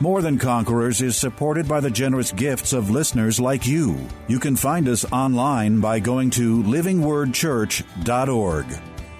More 0.00 0.22
Than 0.22 0.38
Conquerors 0.38 1.02
is 1.02 1.16
supported 1.16 1.66
by 1.66 1.80
the 1.80 1.90
generous 1.90 2.30
gifts 2.30 2.72
of 2.72 2.88
listeners 2.88 3.40
like 3.40 3.66
you. 3.66 3.98
You 4.28 4.38
can 4.38 4.54
find 4.54 4.86
us 4.86 5.04
online 5.10 5.80
by 5.80 5.98
going 5.98 6.30
to 6.30 6.62
livingwordchurch.org. 6.62 8.66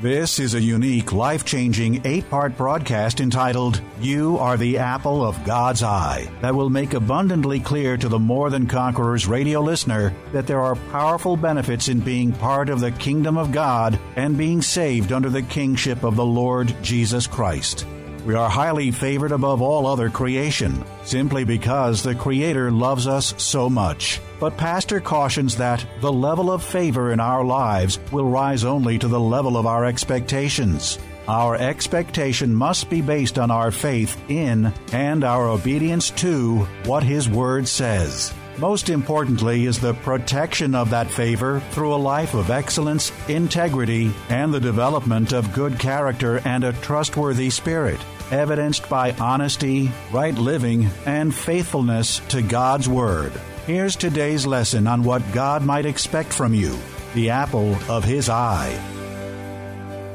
This 0.00 0.38
is 0.38 0.54
a 0.54 0.60
unique, 0.60 1.12
life 1.12 1.44
changing 1.44 2.06
eight 2.06 2.30
part 2.30 2.56
broadcast 2.56 3.20
entitled, 3.20 3.80
You 4.00 4.38
Are 4.38 4.56
the 4.56 4.78
Apple 4.78 5.26
of 5.26 5.44
God's 5.44 5.82
Eye, 5.82 6.30
that 6.42 6.54
will 6.54 6.70
make 6.70 6.94
abundantly 6.94 7.58
clear 7.58 7.96
to 7.96 8.08
the 8.08 8.20
More 8.20 8.48
Than 8.48 8.68
Conquerors 8.68 9.26
radio 9.26 9.60
listener 9.60 10.14
that 10.32 10.46
there 10.46 10.60
are 10.60 10.76
powerful 10.92 11.36
benefits 11.36 11.88
in 11.88 11.98
being 11.98 12.30
part 12.30 12.68
of 12.68 12.78
the 12.78 12.92
kingdom 12.92 13.36
of 13.36 13.50
God 13.50 13.98
and 14.14 14.38
being 14.38 14.62
saved 14.62 15.10
under 15.10 15.28
the 15.28 15.42
kingship 15.42 16.04
of 16.04 16.14
the 16.14 16.24
Lord 16.24 16.72
Jesus 16.82 17.26
Christ. 17.26 17.84
We 18.24 18.34
are 18.34 18.50
highly 18.50 18.90
favored 18.90 19.32
above 19.32 19.62
all 19.62 19.86
other 19.86 20.10
creation, 20.10 20.84
simply 21.04 21.44
because 21.44 22.02
the 22.02 22.14
Creator 22.14 22.70
loves 22.70 23.06
us 23.06 23.34
so 23.38 23.70
much. 23.70 24.20
But 24.38 24.56
Pastor 24.56 25.00
cautions 25.00 25.56
that 25.56 25.84
the 26.00 26.12
level 26.12 26.50
of 26.50 26.62
favor 26.62 27.12
in 27.12 27.20
our 27.20 27.44
lives 27.44 27.98
will 28.12 28.26
rise 28.26 28.64
only 28.64 28.98
to 28.98 29.08
the 29.08 29.20
level 29.20 29.56
of 29.56 29.66
our 29.66 29.84
expectations. 29.84 30.98
Our 31.26 31.56
expectation 31.56 32.54
must 32.54 32.88
be 32.88 33.02
based 33.02 33.38
on 33.38 33.50
our 33.50 33.70
faith 33.70 34.18
in 34.30 34.72
and 34.92 35.24
our 35.24 35.48
obedience 35.48 36.10
to 36.22 36.60
what 36.84 37.02
His 37.02 37.28
Word 37.28 37.68
says. 37.68 38.32
Most 38.58 38.90
importantly 38.90 39.66
is 39.66 39.78
the 39.78 39.94
protection 39.94 40.74
of 40.74 40.90
that 40.90 41.08
favor 41.08 41.60
through 41.70 41.94
a 41.94 41.96
life 41.96 42.34
of 42.34 42.50
excellence, 42.50 43.12
integrity, 43.28 44.10
and 44.30 44.52
the 44.52 44.58
development 44.58 45.32
of 45.32 45.52
good 45.52 45.78
character 45.78 46.40
and 46.44 46.64
a 46.64 46.72
trustworthy 46.72 47.50
spirit 47.50 48.00
evidenced 48.32 48.88
by 48.88 49.12
honesty, 49.12 49.90
right 50.12 50.34
living, 50.34 50.90
and 51.06 51.34
faithfulness 51.34 52.18
to 52.28 52.42
God's 52.42 52.88
Word. 52.88 53.32
Here's 53.64 53.96
today's 53.96 54.44
lesson 54.44 54.86
on 54.86 55.04
what 55.04 55.32
God 55.32 55.64
might 55.64 55.86
expect 55.86 56.32
from 56.32 56.52
you 56.52 56.76
the 57.14 57.30
apple 57.30 57.74
of 57.88 58.04
His 58.04 58.28
eye. 58.28 58.72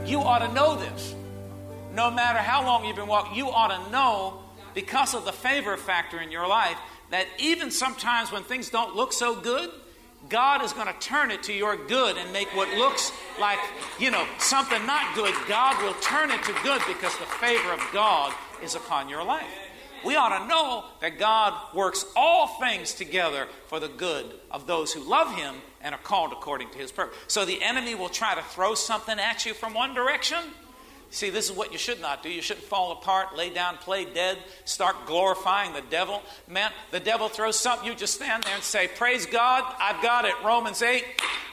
You 0.05 0.19
ought 0.19 0.45
to 0.45 0.53
know 0.53 0.75
this. 0.75 1.16
No 1.95 2.11
matter 2.11 2.39
how 2.39 2.66
long 2.66 2.86
you've 2.86 2.95
been 2.95 3.08
walking, 3.08 3.36
you 3.36 3.47
ought 3.47 3.86
to 3.86 3.91
know 3.91 4.44
because 4.73 5.14
of 5.14 5.25
the 5.25 5.31
favor 5.31 5.77
factor 5.77 6.19
in 6.19 6.31
your 6.31 6.47
life 6.47 6.77
that 7.09 7.28
even 7.38 7.72
sometimes 7.72 8.32
when 8.32 8.44
things 8.44 8.70
don't 8.70 8.96
look 8.96 9.14
so 9.14 9.36
good, 9.40 9.70
God 10.30 10.64
is 10.64 10.73
going 10.73 10.88
to 10.88 11.00
turn 11.00 11.32
it 11.32 11.44
to 11.44 11.54
your 11.54 11.76
good 11.76 12.18
and 12.18 12.32
make 12.32 12.48
what 12.56 12.70
looks 12.78 13.12
like, 13.40 13.60
you 14.00 14.10
know, 14.10 14.26
something 14.40 14.86
not 14.86 15.14
good, 15.16 15.34
God 15.48 15.82
will 15.84 15.94
turn 15.95 16.32
it 16.32 16.42
to 16.44 16.54
good 16.64 16.82
because 16.88 17.16
the 17.18 17.26
favor 17.26 17.73
of 17.73 17.82
God 17.92 18.34
is 18.64 18.76
upon 18.76 19.10
your 19.10 19.23
life. 19.23 19.44
We 20.06 20.16
ought 20.16 20.38
to 20.40 20.48
know 20.48 20.86
that 21.02 21.18
God 21.18 21.54
works 21.73 22.06
all 22.16 22.48
things 22.60 22.94
together 22.94 23.48
for 23.67 23.80
the 23.80 23.88
good 23.88 24.34
of 24.52 24.67
those 24.67 24.92
who 24.92 25.02
love 25.02 25.34
Him 25.36 25.56
and 25.82 25.95
are 25.95 26.02
called 26.02 26.32
according 26.34 26.70
to 26.72 26.78
His 26.78 26.92
purpose. 26.92 27.17
So 27.28 27.45
the 27.45 27.62
enemy 27.64 27.95
will 27.95 28.10
try 28.10 28.36
to 28.36 28.42
throw 28.42 28.76
something 28.76 29.17
at 29.17 29.45
you 29.45 29.54
from 29.54 29.73
one 29.73 29.94
direction 29.94 30.39
See, 31.14 31.30
this 31.30 31.48
is 31.48 31.56
what 31.56 31.72
you 31.72 31.78
should 31.78 32.02
not 32.02 32.24
do. 32.24 32.30
You 32.30 32.42
shouldn't 32.42 32.66
fall 32.66 32.92
apart, 32.92 33.38
lay 33.38 33.52
down, 33.52 33.78
play 33.78 34.04
dead, 34.04 34.40
start 34.66 34.96
glorifying 35.06 35.72
the 35.72 35.84
devil. 35.92 36.24
Man, 36.48 36.72
the 36.90 37.00
devil 37.00 37.30
throws 37.30 37.56
something, 37.56 37.88
you 37.88 37.94
just 37.94 38.16
stand 38.16 38.44
there 38.44 38.56
and 38.56 38.64
say, 38.64 38.88
Praise 38.88 39.28
God, 39.28 39.64
I've 39.80 40.02
got 40.02 40.26
it. 40.26 40.34
Romans 40.44 40.82
8. 40.82 41.06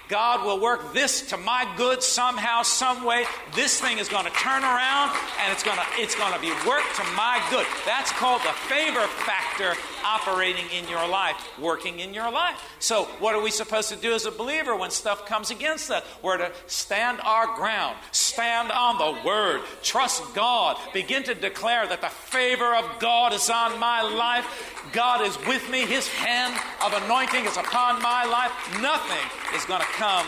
God 0.09 0.45
will 0.47 0.59
work 0.59 0.95
this 0.95 1.29
to 1.29 1.37
my 1.37 1.71
good 1.77 2.03
somehow, 2.03 2.63
some 2.63 3.05
way. 3.05 3.27
This 3.55 3.79
thing 3.79 3.99
is 3.99 4.09
going 4.09 4.25
to 4.25 4.33
turn 4.33 4.65
around 4.65 5.15
and 5.39 5.53
it's 5.53 5.63
going 5.63 5.77
to 5.77 5.85
it's 5.99 6.17
going 6.17 6.33
to 6.33 6.41
be 6.41 6.51
worked 6.67 6.97
to 6.97 7.05
my 7.15 7.41
good. 7.51 7.67
That's 7.87 8.11
called 8.13 8.41
the 8.41 8.57
favor 8.67 9.07
factor 9.29 9.75
operating 10.05 10.65
in 10.71 10.89
your 10.89 11.07
life, 11.09 11.37
working 11.59 12.01
in 12.01 12.15
your 12.15 12.31
life. 12.31 12.61
So, 12.79 13.05
what 13.19 13.35
are 13.35 13.43
we 13.43 13.51
supposed 13.51 13.89
to 13.91 13.97
do 13.97 14.13
as 14.13 14.27
a 14.27 14.31
believer 14.31 14.77
when 14.77 14.91
stuff 14.91 15.27
comes 15.27 15.51
against 15.51 15.91
us? 15.91 16.05
We're 16.23 16.39
to 16.39 16.53
stand 16.67 17.21
our 17.23 17.55
ground, 17.57 17.97
stand 18.13 18.71
on 18.71 18.99
the 18.99 19.27
word, 19.27 19.63
trust 19.83 20.35
God, 20.35 20.77
begin 20.93 21.23
to 21.25 21.35
declare 21.35 21.87
that 21.87 22.01
the 22.01 22.09
favor 22.09 22.75
of 22.75 22.99
God 23.01 23.33
is 23.33 23.51
on 23.51 23.79
my 23.79 24.03
life. 24.03 24.47
God 24.93 25.23
is 25.23 25.37
with 25.47 25.69
me, 25.71 25.87
His 25.87 26.09
hand 26.09 26.55
of 26.85 26.93
anointing 27.05 27.45
is 27.45 27.57
upon 27.57 28.03
my 28.03 28.25
life. 28.25 28.53
Nothing 28.81 29.57
is 29.57 29.65
going 29.65 29.81
to 29.81 29.87
come 29.87 30.27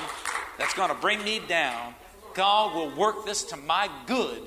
that's 0.58 0.74
going 0.74 0.90
to 0.90 0.96
bring 0.96 1.22
me 1.24 1.40
down. 1.48 1.94
God 2.34 2.74
will 2.74 2.94
work 2.96 3.26
this 3.26 3.44
to 3.44 3.56
my 3.56 3.90
good. 4.06 4.42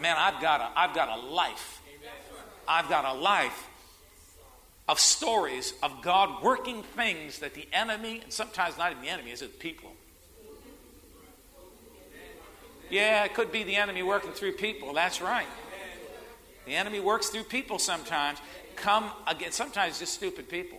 Man, 0.00 0.16
I've 0.18 0.40
got 0.40 0.60
a, 0.60 0.78
I've 0.78 0.94
got 0.94 1.18
a 1.18 1.22
life. 1.26 1.82
I've 2.68 2.88
got 2.88 3.04
a 3.04 3.18
life 3.18 3.68
of 4.88 5.00
stories 5.00 5.74
of 5.82 6.00
God 6.00 6.42
working 6.42 6.82
things 6.82 7.40
that 7.40 7.54
the 7.54 7.66
enemy, 7.72 8.20
and 8.22 8.32
sometimes 8.32 8.78
not 8.78 8.92
even 8.92 9.02
the 9.02 9.08
enemy, 9.08 9.32
is 9.32 9.42
it 9.42 9.58
people? 9.58 9.92
Yeah, 12.88 13.24
it 13.24 13.34
could 13.34 13.50
be 13.50 13.64
the 13.64 13.74
enemy 13.74 14.04
working 14.04 14.30
through 14.30 14.52
people. 14.52 14.94
That's 14.94 15.20
right. 15.20 15.48
The 16.66 16.74
enemy 16.74 17.00
works 17.00 17.30
through 17.30 17.44
people 17.44 17.80
sometimes. 17.80 18.38
Come 18.76 19.10
again, 19.26 19.50
sometimes 19.50 19.98
just 19.98 20.14
stupid 20.14 20.48
people. 20.48 20.78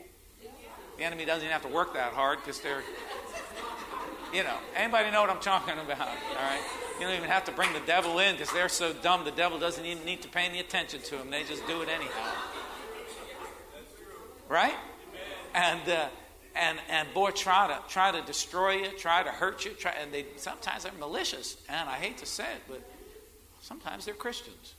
The 0.97 1.03
enemy 1.03 1.25
doesn't 1.25 1.43
even 1.43 1.51
have 1.51 1.63
to 1.63 1.67
work 1.67 1.93
that 1.93 2.13
hard 2.13 2.39
because 2.39 2.61
they're, 2.61 2.81
you 4.33 4.43
know, 4.43 4.55
anybody 4.75 5.11
know 5.11 5.21
what 5.21 5.29
I'm 5.29 5.41
talking 5.41 5.77
about? 5.77 5.99
All 5.99 6.35
right. 6.35 6.61
You 6.99 7.05
don't 7.05 7.15
even 7.15 7.29
have 7.29 7.43
to 7.45 7.51
bring 7.51 7.73
the 7.73 7.81
devil 7.85 8.19
in 8.19 8.35
because 8.35 8.51
they're 8.53 8.69
so 8.69 8.93
dumb 8.93 9.25
the 9.25 9.31
devil 9.31 9.59
doesn't 9.59 9.85
even 9.85 10.03
need 10.05 10.21
to 10.21 10.29
pay 10.29 10.45
any 10.45 10.59
attention 10.59 11.01
to 11.01 11.17
them. 11.17 11.29
They 11.29 11.43
just 11.43 11.67
do 11.67 11.81
it 11.81 11.89
anyhow 11.89 12.33
right? 14.49 14.75
And 15.53 15.89
uh, 15.89 16.07
and 16.55 16.79
and 16.89 17.13
boy, 17.13 17.31
try 17.31 17.67
to 17.67 17.79
try 17.91 18.11
to 18.11 18.21
destroy 18.21 18.77
you, 18.77 18.91
try 18.97 19.23
to 19.23 19.29
hurt 19.29 19.65
you, 19.65 19.71
try, 19.71 19.93
and 20.01 20.11
they 20.11 20.25
sometimes 20.37 20.83
they're 20.83 20.91
malicious. 20.99 21.57
And 21.69 21.89
I 21.89 21.95
hate 21.95 22.17
to 22.19 22.25
say 22.25 22.45
it, 22.45 22.61
but 22.67 22.81
sometimes 23.61 24.05
they're 24.05 24.13
Christians. 24.13 24.73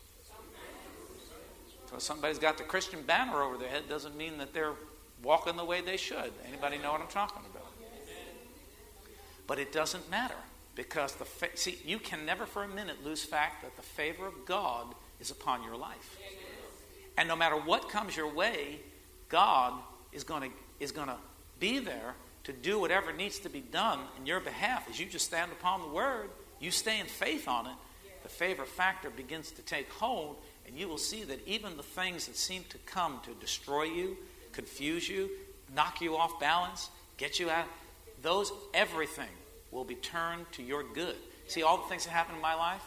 So 1.91 1.99
somebody's 1.99 2.39
got 2.39 2.59
the 2.59 2.65
Christian 2.65 3.03
banner 3.03 3.43
over 3.43 3.57
their 3.57 3.69
head 3.69 3.89
doesn't 3.89 4.17
mean 4.17 4.39
that 4.39 4.53
they're 4.53 4.75
walking 5.23 5.57
the 5.57 5.65
way 5.65 5.81
they 5.81 5.97
should. 5.97 6.33
Anybody 6.47 6.77
know 6.79 6.93
what 6.93 7.01
I'm 7.01 7.09
talking 7.09 7.43
about? 7.51 7.67
But 9.47 9.59
it 9.59 9.73
doesn't 9.73 10.11
matter 10.11 10.37
because 10.75 11.15
the 11.15 11.25
fa- 11.25 11.57
see 11.57 11.79
you 11.85 11.99
can 11.99 12.27
never 12.27 12.45
for 12.45 12.63
a 12.63 12.69
minute 12.69 13.03
lose 13.05 13.25
fact 13.25 13.63
that 13.63 13.75
the 13.77 13.83
favor 13.83 14.27
of 14.27 14.45
God 14.45 14.95
is 15.19 15.31
upon 15.31 15.65
your 15.65 15.77
life. 15.77 16.19
And 17.17 17.27
no 17.27 17.35
matter 17.35 17.57
what 17.57 17.89
comes 17.89 18.17
your 18.17 18.33
way, 18.33 18.81
God 19.29 19.75
is 20.13 20.25
going 20.25 20.51
to 20.51 20.57
is 20.81 20.93
going 20.93 21.09
to 21.09 21.17
be 21.59 21.79
there 21.79 22.15
to 22.45 22.53
do 22.53 22.79
whatever 22.79 23.13
needs 23.13 23.41
to 23.41 23.49
be 23.49 23.61
done 23.61 23.99
in 24.19 24.27
your 24.27 24.41
behalf 24.41 24.89
as 24.89 24.99
you 24.99 25.07
just 25.07 25.27
stand 25.27 25.53
upon 25.53 25.83
the 25.83 25.89
word, 25.89 26.31
you 26.61 26.71
stay 26.71 26.99
in 27.01 27.07
faith 27.07 27.49
on 27.49 27.67
it, 27.67 27.73
the 28.23 28.29
favor 28.29 28.65
factor 28.65 29.11
begins 29.11 29.51
to 29.51 29.63
take 29.63 29.91
hold, 29.93 30.37
and 30.67 30.79
you 30.79 30.89
will 30.89 30.99
see 30.99 31.25
that 31.25 31.47
even 31.47 31.77
the 31.77 31.83
things 31.83 32.27
that 32.27 32.37
seem 32.37 32.65
to 32.71 32.79
come 32.79 33.21
to 33.25 33.35
destroy 33.35 33.83
you, 33.83 34.17
confuse 34.53 35.09
you, 35.09 35.29
knock 35.75 36.01
you 36.01 36.17
off 36.17 36.41
balance, 36.41 36.91
get 37.17 37.39
you 37.39 37.51
out, 37.51 37.67
those 38.23 38.53
everything 38.73 39.29
will 39.71 39.85
be 39.85 39.95
turned 39.97 40.51
to 40.53 40.63
your 40.63 40.83
good. 40.83 41.17
See 41.49 41.63
all 41.63 41.77
the 41.77 41.89
things 41.89 42.05
that 42.05 42.11
happened 42.11 42.37
in 42.37 42.43
my 42.43 42.55
life 42.55 42.85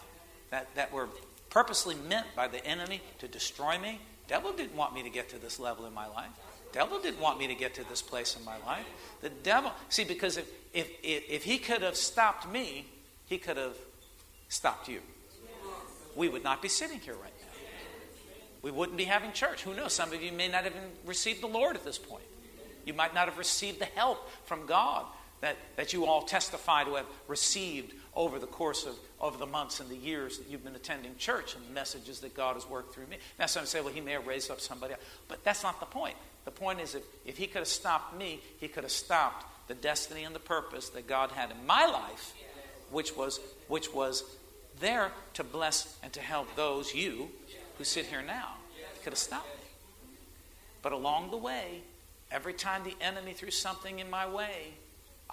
that, 0.49 0.73
that 0.75 0.91
were 0.91 1.07
purposely 1.49 1.95
meant 2.09 2.27
by 2.35 2.47
the 2.47 2.65
enemy 2.65 3.01
to 3.19 3.27
destroy 3.27 3.77
me, 3.77 3.99
Devil 4.31 4.53
didn't 4.53 4.77
want 4.77 4.95
me 4.95 5.03
to 5.03 5.09
get 5.09 5.27
to 5.31 5.37
this 5.37 5.59
level 5.59 5.85
in 5.85 5.93
my 5.93 6.07
life. 6.07 6.29
Devil 6.71 7.01
didn't 7.01 7.19
want 7.19 7.37
me 7.37 7.47
to 7.47 7.53
get 7.53 7.73
to 7.73 7.89
this 7.89 8.01
place 8.01 8.37
in 8.39 8.45
my 8.45 8.55
life. 8.65 8.85
The 9.19 9.29
devil, 9.29 9.73
see, 9.89 10.05
because 10.05 10.37
if, 10.37 10.49
if, 10.73 10.89
if, 11.03 11.29
if 11.29 11.43
he 11.43 11.57
could 11.57 11.81
have 11.81 11.97
stopped 11.97 12.49
me, 12.49 12.85
he 13.25 13.37
could 13.37 13.57
have 13.57 13.75
stopped 14.47 14.87
you. 14.87 15.01
We 16.15 16.29
would 16.29 16.45
not 16.45 16.61
be 16.61 16.69
sitting 16.69 17.01
here 17.01 17.15
right 17.15 17.33
now. 17.41 17.47
We 18.61 18.71
wouldn't 18.71 18.97
be 18.97 19.03
having 19.03 19.33
church. 19.33 19.63
Who 19.63 19.73
knows? 19.73 19.91
Some 19.91 20.13
of 20.13 20.23
you 20.23 20.31
may 20.31 20.47
not 20.47 20.65
even 20.65 20.81
received 21.05 21.41
the 21.41 21.47
Lord 21.47 21.75
at 21.75 21.83
this 21.83 21.97
point. 21.97 22.23
You 22.85 22.93
might 22.93 23.13
not 23.13 23.27
have 23.27 23.37
received 23.37 23.79
the 23.79 23.85
help 23.85 24.29
from 24.45 24.65
God 24.65 25.07
that, 25.41 25.57
that 25.75 25.93
you 25.93 26.05
all 26.05 26.21
testify 26.21 26.83
to 26.83 26.95
have 26.95 27.05
received 27.27 27.93
over 28.15 28.39
the 28.39 28.47
course 28.47 28.85
of, 28.85 28.95
of 29.19 29.39
the 29.39 29.45
months 29.45 29.79
and 29.79 29.89
the 29.89 29.95
years 29.95 30.38
that 30.38 30.49
you've 30.49 30.63
been 30.63 30.75
attending 30.75 31.15
church 31.17 31.55
and 31.55 31.65
the 31.65 31.71
messages 31.71 32.19
that 32.19 32.35
God 32.35 32.53
has 32.53 32.67
worked 32.67 32.93
through 32.93 33.07
me. 33.07 33.17
Now, 33.39 33.47
some 33.47 33.65
say, 33.65 33.81
well, 33.81 33.93
he 33.93 34.01
may 34.01 34.13
have 34.13 34.27
raised 34.27 34.51
up 34.51 34.59
somebody 34.59 34.93
else. 34.93 35.03
But 35.27 35.43
that's 35.43 35.63
not 35.63 35.79
the 35.79 35.85
point. 35.85 36.15
The 36.45 36.51
point 36.51 36.79
is, 36.79 36.95
if, 36.95 37.03
if 37.25 37.38
he 37.38 37.47
could 37.47 37.59
have 37.59 37.67
stopped 37.67 38.17
me, 38.17 38.39
he 38.59 38.67
could 38.67 38.83
have 38.83 38.91
stopped 38.91 39.45
the 39.67 39.73
destiny 39.73 40.23
and 40.23 40.35
the 40.35 40.39
purpose 40.39 40.89
that 40.89 41.07
God 41.07 41.31
had 41.31 41.51
in 41.51 41.65
my 41.65 41.85
life, 41.85 42.33
which 42.91 43.15
was, 43.15 43.39
which 43.67 43.93
was 43.93 44.23
there 44.79 45.11
to 45.35 45.43
bless 45.43 45.97
and 46.03 46.11
to 46.13 46.19
help 46.19 46.55
those, 46.55 46.93
you, 46.93 47.29
who 47.77 47.83
sit 47.83 48.05
here 48.05 48.21
now. 48.21 48.49
He 48.93 49.03
could 49.03 49.13
have 49.13 49.19
stopped 49.19 49.47
me. 49.47 49.63
But 50.81 50.91
along 50.91 51.31
the 51.31 51.38
way, 51.38 51.81
every 52.31 52.53
time 52.53 52.83
the 52.83 52.95
enemy 52.99 53.33
threw 53.33 53.51
something 53.51 53.99
in 53.99 54.09
my 54.09 54.27
way, 54.27 54.73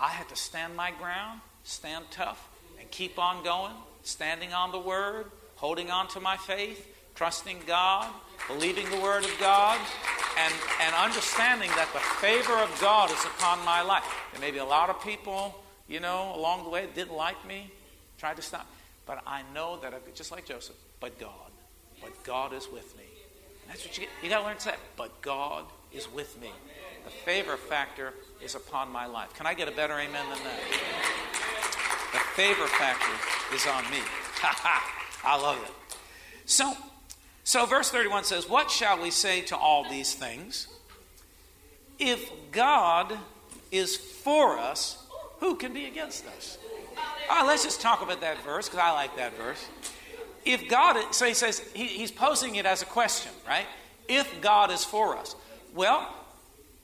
I 0.00 0.08
had 0.08 0.28
to 0.28 0.36
stand 0.36 0.76
my 0.76 0.92
ground, 0.92 1.40
stand 1.64 2.04
tough, 2.10 2.48
and 2.78 2.90
keep 2.90 3.18
on 3.18 3.42
going, 3.42 3.72
standing 4.02 4.52
on 4.52 4.72
the 4.72 4.78
word, 4.78 5.26
holding 5.56 5.90
on 5.90 6.08
to 6.08 6.20
my 6.20 6.36
faith, 6.36 6.86
trusting 7.14 7.58
God, 7.66 8.08
believing 8.46 8.88
the 8.90 9.00
word 9.00 9.24
of 9.24 9.34
God, 9.40 9.78
and, 10.38 10.54
and 10.82 10.94
understanding 10.94 11.68
that 11.70 11.88
the 11.92 11.98
favor 11.98 12.54
of 12.58 12.80
God 12.80 13.10
is 13.10 13.24
upon 13.24 13.64
my 13.64 13.82
life. 13.82 14.04
There 14.32 14.40
may 14.40 14.52
be 14.52 14.58
a 14.58 14.64
lot 14.64 14.88
of 14.88 15.02
people, 15.02 15.54
you 15.88 15.98
know, 15.98 16.32
along 16.36 16.62
the 16.62 16.70
way 16.70 16.86
didn't 16.94 17.16
like 17.16 17.44
me, 17.46 17.70
tried 18.18 18.36
to 18.36 18.42
stop. 18.42 18.66
But 19.04 19.22
I 19.26 19.42
know 19.52 19.80
that, 19.82 19.94
I, 19.94 19.98
just 20.14 20.30
like 20.30 20.46
Joseph, 20.46 20.76
but 21.00 21.18
God, 21.18 21.50
but 22.00 22.22
God 22.22 22.52
is 22.52 22.68
with 22.72 22.96
me. 22.96 23.04
That's 23.66 23.84
what 23.84 23.98
you 23.98 24.04
get. 24.04 24.10
You 24.22 24.30
got 24.30 24.40
to 24.40 24.46
learn 24.46 24.56
to 24.56 24.62
say, 24.62 24.74
but 24.96 25.20
God 25.22 25.64
is 25.92 26.10
with 26.12 26.40
me. 26.40 26.50
The 27.04 27.10
favor 27.10 27.56
factor 27.56 28.14
is 28.42 28.54
upon 28.54 28.90
my 28.90 29.06
life. 29.06 29.34
Can 29.34 29.46
I 29.46 29.54
get 29.54 29.68
a 29.68 29.72
better 29.72 29.94
amen 29.94 30.24
than 30.30 30.38
that? 30.44 30.60
The 32.12 32.18
favor 32.34 32.66
factor 32.66 33.54
is 33.54 33.66
on 33.66 33.90
me. 33.90 33.98
Ha 34.40 34.54
ha! 34.56 34.98
I 35.24 35.36
love 35.36 35.56
it. 35.56 35.96
So, 36.46 36.72
so 37.42 37.66
verse 37.66 37.90
31 37.90 38.22
says, 38.22 38.48
What 38.48 38.70
shall 38.70 39.02
we 39.02 39.10
say 39.10 39.40
to 39.42 39.56
all 39.56 39.88
these 39.90 40.14
things? 40.14 40.68
If 41.98 42.30
God 42.52 43.18
is 43.72 43.96
for 43.96 44.58
us, 44.58 45.04
who 45.40 45.56
can 45.56 45.72
be 45.74 45.86
against 45.86 46.24
us? 46.26 46.58
All 47.28 47.40
right, 47.40 47.46
let's 47.46 47.64
just 47.64 47.80
talk 47.80 48.00
about 48.00 48.20
that 48.20 48.42
verse 48.44 48.68
because 48.68 48.80
I 48.80 48.92
like 48.92 49.16
that 49.16 49.36
verse. 49.36 49.66
If 50.44 50.68
God, 50.68 51.12
so 51.12 51.26
he 51.26 51.34
says, 51.34 51.58
he, 51.74 51.86
he's 51.86 52.12
posing 52.12 52.54
it 52.54 52.64
as 52.64 52.82
a 52.82 52.86
question, 52.86 53.32
right? 53.46 53.66
If 54.08 54.40
God 54.40 54.70
is 54.70 54.84
for 54.84 55.16
us. 55.16 55.36
Well, 55.74 56.08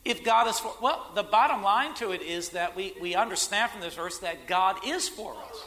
if 0.05 0.23
God 0.23 0.49
is 0.49 0.59
for, 0.59 0.75
well, 0.83 1.11
the 1.15 1.23
bottom 1.23 1.62
line 1.62 1.95
to 1.95 2.11
it 2.11 2.23
is 2.23 2.51
that 2.51 2.77
we, 2.77 2.95
we 3.01 3.15
understand 3.15 3.71
from 3.71 3.81
this 3.81 3.95
verse 3.95 4.19
that 4.19 4.47
God 4.47 4.77
is 4.87 5.09
for 5.09 5.33
us. 5.33 5.67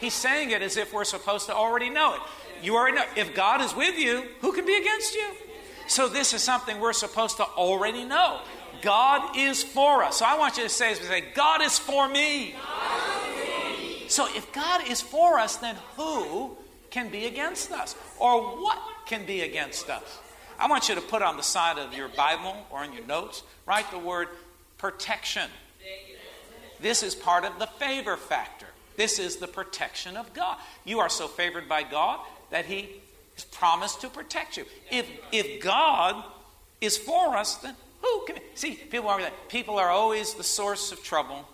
He's 0.00 0.14
saying 0.14 0.50
it 0.50 0.62
as 0.62 0.76
if 0.76 0.92
we're 0.92 1.04
supposed 1.04 1.46
to 1.46 1.54
already 1.54 1.90
know 1.90 2.14
it. 2.14 2.20
You 2.62 2.76
already 2.76 2.96
know. 2.96 3.04
If 3.16 3.34
God 3.34 3.60
is 3.60 3.74
with 3.74 3.98
you, 3.98 4.24
who 4.40 4.52
can 4.52 4.66
be 4.66 4.76
against 4.76 5.14
you? 5.14 5.28
So 5.88 6.08
this 6.08 6.32
is 6.32 6.42
something 6.42 6.80
we're 6.80 6.92
supposed 6.92 7.36
to 7.36 7.44
already 7.44 8.04
know. 8.04 8.40
God 8.82 9.36
is 9.36 9.62
for 9.62 10.02
us. 10.02 10.18
So 10.18 10.24
I 10.26 10.38
want 10.38 10.56
you 10.56 10.64
to 10.64 10.68
say, 10.68 10.94
say 10.94 11.24
God 11.34 11.62
is 11.62 11.78
for 11.78 12.08
me. 12.08 12.54
So 14.08 14.26
if 14.34 14.52
God 14.52 14.88
is 14.88 15.00
for 15.00 15.38
us, 15.38 15.56
then 15.56 15.76
who 15.96 16.56
can 16.90 17.08
be 17.08 17.26
against 17.26 17.72
us? 17.72 17.94
Or 18.18 18.42
what 18.42 18.78
can 19.06 19.26
be 19.26 19.42
against 19.42 19.90
us? 19.90 20.20
I 20.58 20.68
want 20.68 20.88
you 20.88 20.94
to 20.94 21.00
put 21.00 21.22
on 21.22 21.36
the 21.36 21.42
side 21.42 21.78
of 21.78 21.94
your 21.94 22.08
Bible 22.08 22.66
or 22.70 22.84
in 22.84 22.92
your 22.92 23.04
notes, 23.04 23.42
write 23.66 23.90
the 23.90 23.98
word 23.98 24.28
protection. 24.78 25.50
This 26.80 27.02
is 27.02 27.14
part 27.14 27.44
of 27.44 27.58
the 27.58 27.66
favor 27.66 28.16
factor. 28.16 28.66
This 28.96 29.18
is 29.18 29.36
the 29.36 29.46
protection 29.46 30.16
of 30.16 30.32
God. 30.32 30.58
You 30.84 31.00
are 31.00 31.08
so 31.08 31.28
favored 31.28 31.68
by 31.68 31.82
God 31.82 32.20
that 32.50 32.64
He 32.64 33.00
has 33.34 33.44
promised 33.44 34.00
to 34.02 34.08
protect 34.08 34.56
you. 34.56 34.64
If, 34.90 35.06
if 35.32 35.62
God 35.62 36.24
is 36.80 36.96
for 36.96 37.36
us, 37.36 37.56
then 37.56 37.74
who 38.02 38.24
can. 38.26 38.36
See, 38.54 38.74
people 38.74 39.08
are 39.08 39.20
people 39.48 39.78
are 39.78 39.90
always 39.90 40.34
the 40.34 40.44
source 40.44 40.92
of 40.92 41.02
trouble. 41.02 41.46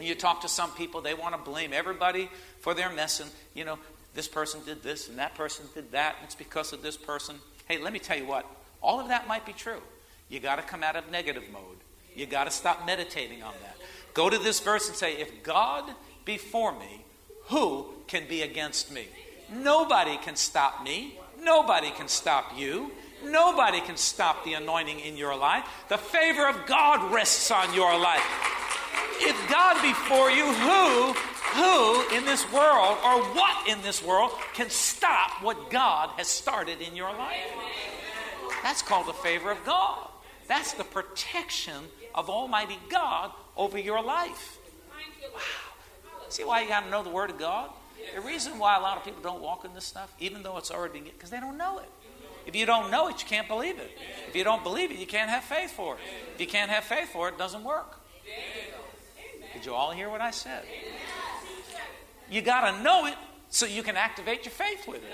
You 0.00 0.14
talk 0.14 0.42
to 0.42 0.48
some 0.48 0.70
people, 0.72 1.00
they 1.00 1.14
want 1.14 1.34
to 1.34 1.50
blame 1.50 1.72
everybody 1.72 2.30
for 2.60 2.74
their 2.74 2.90
mess, 2.90 3.20
and 3.20 3.30
you 3.54 3.64
know, 3.64 3.78
this 4.14 4.28
person 4.28 4.60
did 4.64 4.82
this 4.82 5.08
and 5.08 5.18
that 5.18 5.34
person 5.34 5.66
did 5.74 5.92
that, 5.92 6.16
and 6.16 6.24
it's 6.24 6.34
because 6.34 6.72
of 6.72 6.82
this 6.82 6.96
person. 6.96 7.36
Hey, 7.70 7.78
let 7.78 7.92
me 7.92 8.00
tell 8.00 8.18
you 8.18 8.26
what, 8.26 8.44
all 8.82 8.98
of 8.98 9.06
that 9.06 9.28
might 9.28 9.46
be 9.46 9.52
true. 9.52 9.80
You 10.28 10.40
got 10.40 10.56
to 10.56 10.62
come 10.62 10.82
out 10.82 10.96
of 10.96 11.08
negative 11.08 11.44
mode. 11.52 11.76
You 12.16 12.26
got 12.26 12.46
to 12.46 12.50
stop 12.50 12.84
meditating 12.84 13.44
on 13.44 13.54
that. 13.62 13.76
Go 14.12 14.28
to 14.28 14.38
this 14.38 14.58
verse 14.58 14.88
and 14.88 14.96
say, 14.96 15.12
if 15.18 15.44
God 15.44 15.84
be 16.24 16.36
for 16.36 16.76
me, 16.76 17.04
who 17.44 17.86
can 18.08 18.26
be 18.26 18.42
against 18.42 18.92
me? 18.92 19.06
Nobody 19.54 20.16
can 20.16 20.34
stop 20.34 20.82
me. 20.82 21.16
Nobody 21.40 21.92
can 21.92 22.08
stop 22.08 22.58
you. 22.58 22.90
Nobody 23.24 23.80
can 23.80 23.96
stop 23.96 24.44
the 24.44 24.54
anointing 24.54 24.98
in 24.98 25.16
your 25.16 25.36
life. 25.36 25.64
The 25.88 25.98
favor 25.98 26.48
of 26.48 26.66
God 26.66 27.14
rests 27.14 27.52
on 27.52 27.72
your 27.72 27.96
life. 27.96 28.69
If 29.20 29.50
God 29.50 29.80
be 29.82 29.92
for 29.92 30.30
you, 30.30 30.46
who, 30.46 31.12
who 31.12 32.16
in 32.16 32.24
this 32.24 32.50
world 32.52 32.98
or 33.04 33.22
what 33.34 33.68
in 33.68 33.82
this 33.82 34.02
world 34.02 34.32
can 34.54 34.70
stop 34.70 35.42
what 35.42 35.70
God 35.70 36.10
has 36.16 36.28
started 36.28 36.80
in 36.80 36.96
your 36.96 37.12
life? 37.12 37.46
That's 38.62 38.82
called 38.82 39.06
the 39.06 39.12
favor 39.12 39.50
of 39.50 39.64
God. 39.64 40.08
That's 40.48 40.72
the 40.72 40.84
protection 40.84 41.84
of 42.14 42.28
Almighty 42.28 42.78
God 42.88 43.30
over 43.56 43.78
your 43.78 44.02
life. 44.02 44.58
Wow. 45.32 45.40
See 46.28 46.44
why 46.44 46.62
you 46.62 46.68
got 46.68 46.84
to 46.84 46.90
know 46.90 47.02
the 47.02 47.10
Word 47.10 47.30
of 47.30 47.38
God? 47.38 47.70
The 48.14 48.20
reason 48.20 48.58
why 48.58 48.76
a 48.76 48.80
lot 48.80 48.96
of 48.96 49.04
people 49.04 49.22
don't 49.22 49.42
walk 49.42 49.64
in 49.64 49.74
this 49.74 49.84
stuff, 49.84 50.12
even 50.18 50.42
though 50.42 50.56
it's 50.56 50.70
already 50.70 51.00
been, 51.00 51.10
because 51.12 51.30
they 51.30 51.40
don't 51.40 51.56
know 51.56 51.78
it. 51.78 51.88
If 52.46 52.56
you 52.56 52.66
don't 52.66 52.90
know 52.90 53.08
it, 53.08 53.20
you 53.20 53.28
can't 53.28 53.46
believe 53.46 53.78
it. 53.78 53.90
If 54.28 54.34
you 54.34 54.44
don't 54.44 54.62
believe 54.62 54.90
it, 54.90 54.98
you 54.98 55.06
can't 55.06 55.30
have 55.30 55.44
faith 55.44 55.70
for 55.72 55.94
it. 55.94 56.00
If 56.34 56.40
you 56.40 56.46
can't 56.46 56.70
have 56.70 56.84
faith 56.84 57.10
for 57.10 57.28
it, 57.28 57.32
it 57.32 57.38
doesn't 57.38 57.62
work. 57.62 58.00
Did 59.60 59.66
you 59.66 59.74
all 59.74 59.90
hear 59.90 60.08
what 60.08 60.22
I 60.22 60.30
said? 60.30 60.62
You 62.30 62.40
got 62.40 62.70
to 62.70 62.82
know 62.82 63.04
it 63.04 63.14
so 63.50 63.66
you 63.66 63.82
can 63.82 63.94
activate 63.94 64.46
your 64.46 64.52
faith 64.52 64.88
with 64.88 65.04
it. 65.04 65.12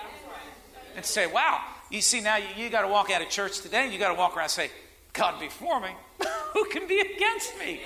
And 0.94 1.04
say, 1.04 1.26
wow, 1.26 1.60
you 1.90 2.00
see 2.00 2.20
now 2.20 2.36
you, 2.36 2.46
you 2.56 2.70
got 2.70 2.82
to 2.82 2.88
walk 2.88 3.10
out 3.10 3.20
of 3.20 3.28
church 3.28 3.60
today 3.60 3.82
and 3.82 3.92
you 3.92 3.98
got 3.98 4.12
to 4.12 4.14
walk 4.14 4.36
around 4.36 4.44
and 4.44 4.52
say, 4.52 4.70
God 5.14 5.40
before 5.40 5.80
me. 5.80 5.88
Who 6.52 6.64
can 6.66 6.86
be 6.86 7.00
against 7.00 7.58
me? 7.58 7.80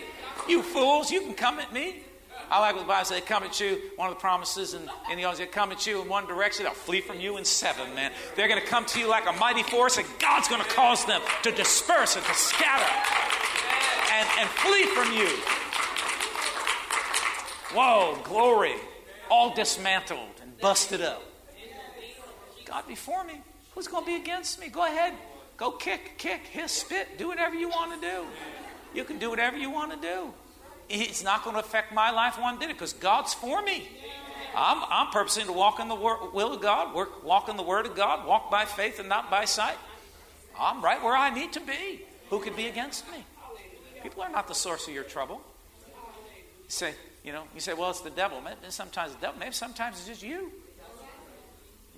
You 0.50 0.62
fools, 0.62 1.10
you 1.10 1.22
can 1.22 1.32
come 1.32 1.60
at 1.60 1.72
me. 1.72 2.02
I 2.50 2.60
like 2.60 2.74
what 2.74 2.82
the 2.82 2.88
Bible 2.88 3.06
says, 3.06 3.20
they 3.20 3.26
come 3.26 3.42
at 3.42 3.58
you, 3.58 3.80
one 3.96 4.10
of 4.10 4.16
the 4.16 4.20
promises 4.20 4.74
in, 4.74 4.82
in 5.10 5.16
the 5.16 5.24
others, 5.24 5.38
they 5.38 5.46
come 5.46 5.72
at 5.72 5.86
you 5.86 6.02
in 6.02 6.10
one 6.10 6.26
direction, 6.26 6.64
they'll 6.64 6.74
flee 6.74 7.00
from 7.00 7.20
you 7.20 7.38
in 7.38 7.44
seven, 7.46 7.94
man. 7.94 8.12
They're 8.36 8.48
going 8.48 8.60
to 8.60 8.66
come 8.66 8.84
to 8.84 8.98
you 9.00 9.08
like 9.08 9.26
a 9.26 9.32
mighty 9.32 9.62
force, 9.62 9.96
and 9.96 10.06
God's 10.18 10.48
going 10.48 10.62
to 10.62 10.68
cause 10.68 11.06
them 11.06 11.22
to 11.44 11.52
disperse 11.52 12.16
and 12.16 12.24
to 12.26 12.34
scatter 12.34 12.92
and, 14.12 14.28
and 14.40 14.48
flee 14.50 14.84
from 14.86 15.10
you. 15.16 15.28
Whoa, 17.72 18.18
glory. 18.24 18.74
All 19.30 19.54
dismantled 19.54 20.40
and 20.42 20.58
busted 20.58 21.00
up. 21.00 21.22
God 22.64 22.86
before 22.86 23.24
me. 23.24 23.40
Who's 23.74 23.88
going 23.88 24.04
to 24.04 24.10
be 24.10 24.16
against 24.16 24.60
me? 24.60 24.68
Go 24.68 24.84
ahead. 24.84 25.14
Go 25.56 25.70
kick, 25.70 26.18
kick, 26.18 26.46
hiss, 26.46 26.72
spit. 26.72 27.18
Do 27.18 27.28
whatever 27.28 27.54
you 27.54 27.68
want 27.68 28.00
to 28.00 28.08
do. 28.08 28.26
You 28.94 29.04
can 29.04 29.18
do 29.18 29.30
whatever 29.30 29.56
you 29.56 29.70
want 29.70 29.92
to 29.92 29.98
do. 29.98 30.32
It's 30.88 31.22
not 31.22 31.44
going 31.44 31.54
to 31.54 31.60
affect 31.60 31.92
my 31.92 32.10
life 32.10 32.40
one 32.40 32.58
bit 32.58 32.68
because 32.68 32.92
God's 32.92 33.32
for 33.34 33.62
me. 33.62 33.88
I'm, 34.56 34.82
I'm 34.90 35.12
purposing 35.12 35.46
to 35.46 35.52
walk 35.52 35.78
in 35.78 35.86
the 35.86 35.94
wor- 35.94 36.30
will 36.32 36.54
of 36.54 36.60
God, 36.60 36.94
work, 36.94 37.24
walk 37.24 37.48
in 37.48 37.56
the 37.56 37.62
Word 37.62 37.86
of 37.86 37.94
God, 37.94 38.26
walk 38.26 38.50
by 38.50 38.64
faith 38.64 38.98
and 38.98 39.08
not 39.08 39.30
by 39.30 39.44
sight. 39.44 39.76
I'm 40.58 40.82
right 40.82 41.02
where 41.02 41.14
I 41.14 41.30
need 41.30 41.52
to 41.52 41.60
be. 41.60 42.02
Who 42.30 42.40
could 42.40 42.56
be 42.56 42.66
against 42.66 43.08
me? 43.12 43.24
People 44.02 44.22
are 44.22 44.30
not 44.30 44.48
the 44.48 44.54
source 44.54 44.88
of 44.88 44.94
your 44.94 45.04
trouble. 45.04 45.40
Say, 46.68 46.94
you 47.24 47.32
know, 47.32 47.44
you 47.54 47.60
say, 47.60 47.74
well, 47.74 47.90
it's 47.90 48.00
the 48.00 48.10
devil. 48.10 48.40
Maybe 48.40 48.56
sometimes 48.70 49.14
the 49.14 49.20
devil. 49.20 49.38
Maybe 49.38 49.52
sometimes 49.52 49.98
it's 49.98 50.06
just 50.06 50.22
you. 50.22 50.52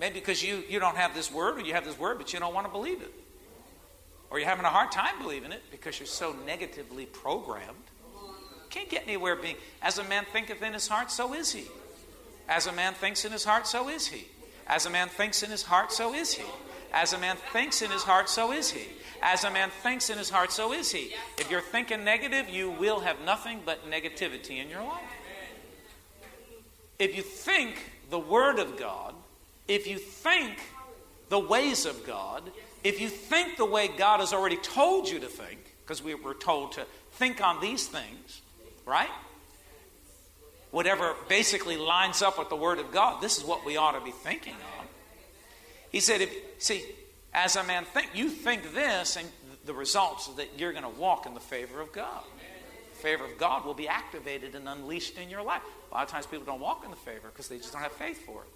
Maybe 0.01 0.15
because 0.15 0.43
you, 0.43 0.63
you 0.69 0.81
don't 0.81 0.97
have 0.97 1.15
this 1.15 1.31
word 1.31 1.59
or 1.59 1.61
you 1.61 1.75
have 1.75 1.85
this 1.85 1.99
word, 1.99 2.19
but 2.19 2.33
you 2.33 2.41
don't 2.41 2.55
want 2.55 2.67
to 2.67 2.73
believe 2.73 3.03
it. 3.03 3.13
Or 4.31 4.39
you're 4.39 4.49
having 4.49 4.65
a 4.65 4.71
hard 4.71 4.91
time 4.91 5.21
believing 5.21 5.53
it 5.53 5.63
because 5.71 6.01
you're 6.01 6.07
so 6.07 6.35
negatively 6.47 7.07
programmed. 7.07 7.77
Can't 8.71 8.89
get 8.89 9.03
anywhere 9.03 9.37
being, 9.37 9.57
as 9.83 9.99
a 9.99 10.05
man 10.05 10.25
thinketh 10.33 10.63
in 10.63 10.73
his 10.73 10.89
heart, 10.89 11.11
so 11.11 11.35
is 11.35 11.53
he. 11.53 11.67
As 12.49 12.67
a 12.67 12.73
man 12.73 12.95
thinks 12.95 13.25
in 13.27 13.31
his 13.31 13.45
heart, 13.45 13.67
so 13.67 13.91
is 13.91 14.07
he. 14.07 14.27
As 14.67 14.87
a 14.87 14.91
man 14.91 15.09
thinks 15.09 15.43
in 15.43 15.51
his 15.51 15.63
heart, 15.63 15.93
so 15.93 16.15
is 16.15 16.33
he. 16.33 16.45
As 16.93 17.13
a 17.13 17.19
man 17.19 17.37
thinks 17.53 17.83
in 17.83 17.91
his 17.91 18.03
heart, 18.03 18.29
so 18.29 18.53
is 18.53 18.71
he. 18.71 18.87
As 19.23 19.45
a 19.45 19.51
man 19.51 19.71
thinks 19.83 20.11
in 20.11 20.19
his 20.19 20.31
heart, 20.31 20.53
so 20.53 20.73
is 20.73 20.91
he. 20.91 21.15
If 21.39 21.51
you're 21.51 21.61
thinking 21.61 22.05
negative, 22.05 22.49
you 22.49 22.71
will 22.71 23.01
have 23.01 23.21
nothing 23.25 23.61
but 23.65 23.91
negativity 23.91 24.63
in 24.63 24.69
your 24.69 24.83
life. 24.83 25.01
If 26.99 27.17
you 27.17 27.23
think 27.23 27.93
the 28.11 28.19
Word 28.19 28.59
of 28.59 28.77
God, 28.77 29.15
if 29.69 29.87
you 29.87 29.99
think 29.99 30.59
the 31.29 31.39
ways 31.39 31.87
of 31.87 32.07
God, 32.07 32.51
if 32.85 33.01
you 33.01 33.09
think 33.09 33.57
the 33.57 33.65
way 33.65 33.89
God 33.89 34.21
has 34.21 34.33
already 34.33 34.57
told 34.57 35.09
you 35.09 35.21
to 35.21 35.29
think, 35.29 35.59
because 35.83 36.03
we 36.03 36.15
were 36.15 36.35
told 36.35 36.73
to 36.73 36.87
think 37.13 37.41
on 37.41 37.61
these 37.61 37.87
things, 37.87 38.43
right? 38.85 39.09
whatever 40.73 41.15
basically 41.29 41.77
lines 41.77 42.23
up 42.23 42.39
with 42.39 42.49
the 42.49 42.57
Word 42.57 42.81
of 42.81 42.91
God. 42.91 43.23
This 43.23 43.39
is 43.39 43.45
what 43.45 43.65
we 43.65 43.77
ought 43.77 43.93
to 43.93 44.01
be 44.01 44.11
thinking 44.11 44.55
on. 44.55 44.82
He 45.93 46.01
said, 46.01 46.23
if, 46.23 46.35
see, 46.59 46.83
as 47.33 47.57
a 47.57 47.63
man 47.63 47.85
think, 47.85 48.11
you 48.15 48.29
think 48.29 48.75
this, 48.75 49.17
and 49.17 49.29
the 49.65 49.75
results 49.75 50.27
that 50.35 50.49
you're 50.59 50.73
going 50.73 50.85
to 50.85 51.01
walk 51.01 51.27
in 51.27 51.35
the 51.35 51.41
favor 51.41 51.81
of 51.81 51.93
God. 51.93 52.25
The 52.95 52.99
favor 52.99 53.25
of 53.25 53.39
God 53.39 53.65
will 53.65 53.75
be 53.75 53.89
activated 53.89 54.55
and 54.55 54.69
unleashed 54.69 55.19
in 55.19 55.29
your 55.29 55.43
life. 55.43 55.63
A 55.91 55.95
lot 55.95 56.05
of 56.05 56.09
times 56.09 56.27
people 56.27 56.47
don't 56.47 56.61
walk 56.61 56.85
in 56.85 56.91
the 56.91 56.97
favor 56.97 57.29
because 57.29 57.49
they 57.49 57.59
just 57.59 57.73
don't 57.73 57.83
have 57.83 57.93
faith 57.93 58.25
for 58.25 58.43
it. 58.43 58.49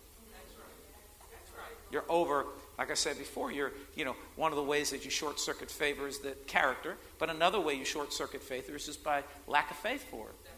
You're 1.93 2.05
over, 2.09 2.47
like 2.79 2.91
I 2.91 2.95
said 2.95 3.17
before, 3.17 3.53
you're, 3.53 3.73
you 3.95 4.05
know, 4.05 4.17
one 4.35 4.51
of 4.51 4.57
the 4.57 4.65
ways 4.65 4.91
that 4.91 5.05
you 5.05 5.11
short 5.11 5.39
circuit 5.39 5.71
favor 5.71 6.09
is 6.09 6.19
the 6.19 6.33
character, 6.49 6.97
but 7.19 7.31
another 7.31 7.61
way 7.61 7.75
you 7.75 7.85
short 7.85 8.13
circuit 8.13 8.43
favor 8.43 8.75
is 8.75 8.87
just 8.87 9.05
by 9.05 9.23
lack 9.47 9.71
of 9.71 9.77
faith 9.77 10.05
for 10.11 10.27
it. 10.31 10.51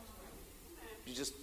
You 1.06 1.14
just, 1.14 1.34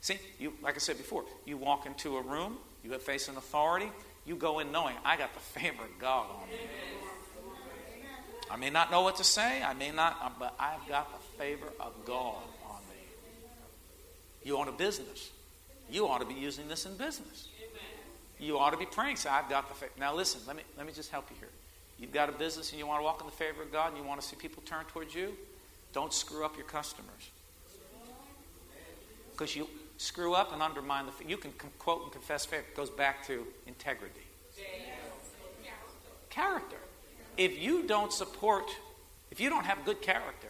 see, 0.00 0.18
you, 0.38 0.52
like 0.62 0.76
I 0.76 0.78
said 0.78 0.96
before, 0.96 1.24
you 1.44 1.56
walk 1.56 1.86
into 1.86 2.16
a 2.16 2.22
room, 2.22 2.56
you 2.84 2.92
have 2.92 3.02
face 3.02 3.26
and 3.26 3.36
authority, 3.36 3.90
you 4.26 4.36
go 4.36 4.60
in 4.60 4.70
knowing, 4.70 4.94
I 5.04 5.16
got 5.16 5.34
the 5.34 5.40
favor 5.40 5.82
of 5.82 5.98
God 5.98 6.26
on 6.30 6.48
me. 6.48 6.54
I 8.50 8.56
may 8.56 8.70
not 8.70 8.90
know 8.90 9.00
what 9.00 9.16
to 9.16 9.24
say, 9.24 9.62
I 9.62 9.72
may 9.72 9.90
not, 9.90 10.18
uh, 10.22 10.28
but 10.38 10.54
I've 10.60 10.86
got 10.86 11.10
the 11.10 11.38
favor 11.38 11.68
of 11.80 11.92
God 12.04 12.42
on 12.66 12.80
me. 12.90 13.00
You 14.44 14.58
own 14.58 14.68
a 14.68 14.72
business. 14.72 15.30
You 15.90 16.06
ought 16.06 16.20
to 16.20 16.26
be 16.26 16.34
using 16.34 16.68
this 16.68 16.86
in 16.86 16.96
business. 16.96 17.48
You 18.38 18.58
ought 18.58 18.70
to 18.70 18.76
be 18.76 18.86
praying. 18.86 19.16
I've 19.30 19.48
got 19.48 19.68
the 19.68 19.74
favor. 19.74 19.92
Now 19.98 20.14
listen, 20.14 20.40
let 20.46 20.56
me 20.56 20.62
let 20.76 20.86
me 20.86 20.92
just 20.92 21.10
help 21.10 21.30
you 21.30 21.36
here. 21.38 21.48
You've 21.98 22.12
got 22.12 22.28
a 22.28 22.32
business 22.32 22.70
and 22.72 22.78
you 22.78 22.86
want 22.86 23.00
to 23.00 23.04
walk 23.04 23.20
in 23.20 23.26
the 23.26 23.32
favor 23.32 23.62
of 23.62 23.70
God 23.70 23.88
and 23.88 23.96
you 23.96 24.02
want 24.02 24.20
to 24.20 24.26
see 24.26 24.36
people 24.36 24.62
turn 24.66 24.84
towards 24.86 25.14
you. 25.14 25.32
Don't 25.92 26.12
screw 26.12 26.44
up 26.44 26.56
your 26.56 26.66
customers. 26.66 27.30
Because 29.30 29.54
you 29.54 29.68
screw 30.02 30.34
up 30.34 30.52
and 30.52 30.60
undermine 30.60 31.06
the 31.06 31.12
faith. 31.12 31.30
you 31.30 31.36
can 31.36 31.52
quote 31.78 32.02
and 32.02 32.12
confess 32.12 32.44
faith. 32.44 32.64
It 32.68 32.76
goes 32.76 32.90
back 32.90 33.26
to 33.28 33.46
integrity. 33.66 34.26
Character. 36.28 36.76
If 37.36 37.58
you 37.58 37.84
don't 37.84 38.12
support, 38.12 38.64
if 39.30 39.40
you 39.40 39.48
don't 39.48 39.64
have 39.64 39.84
good 39.84 40.02
character, 40.02 40.48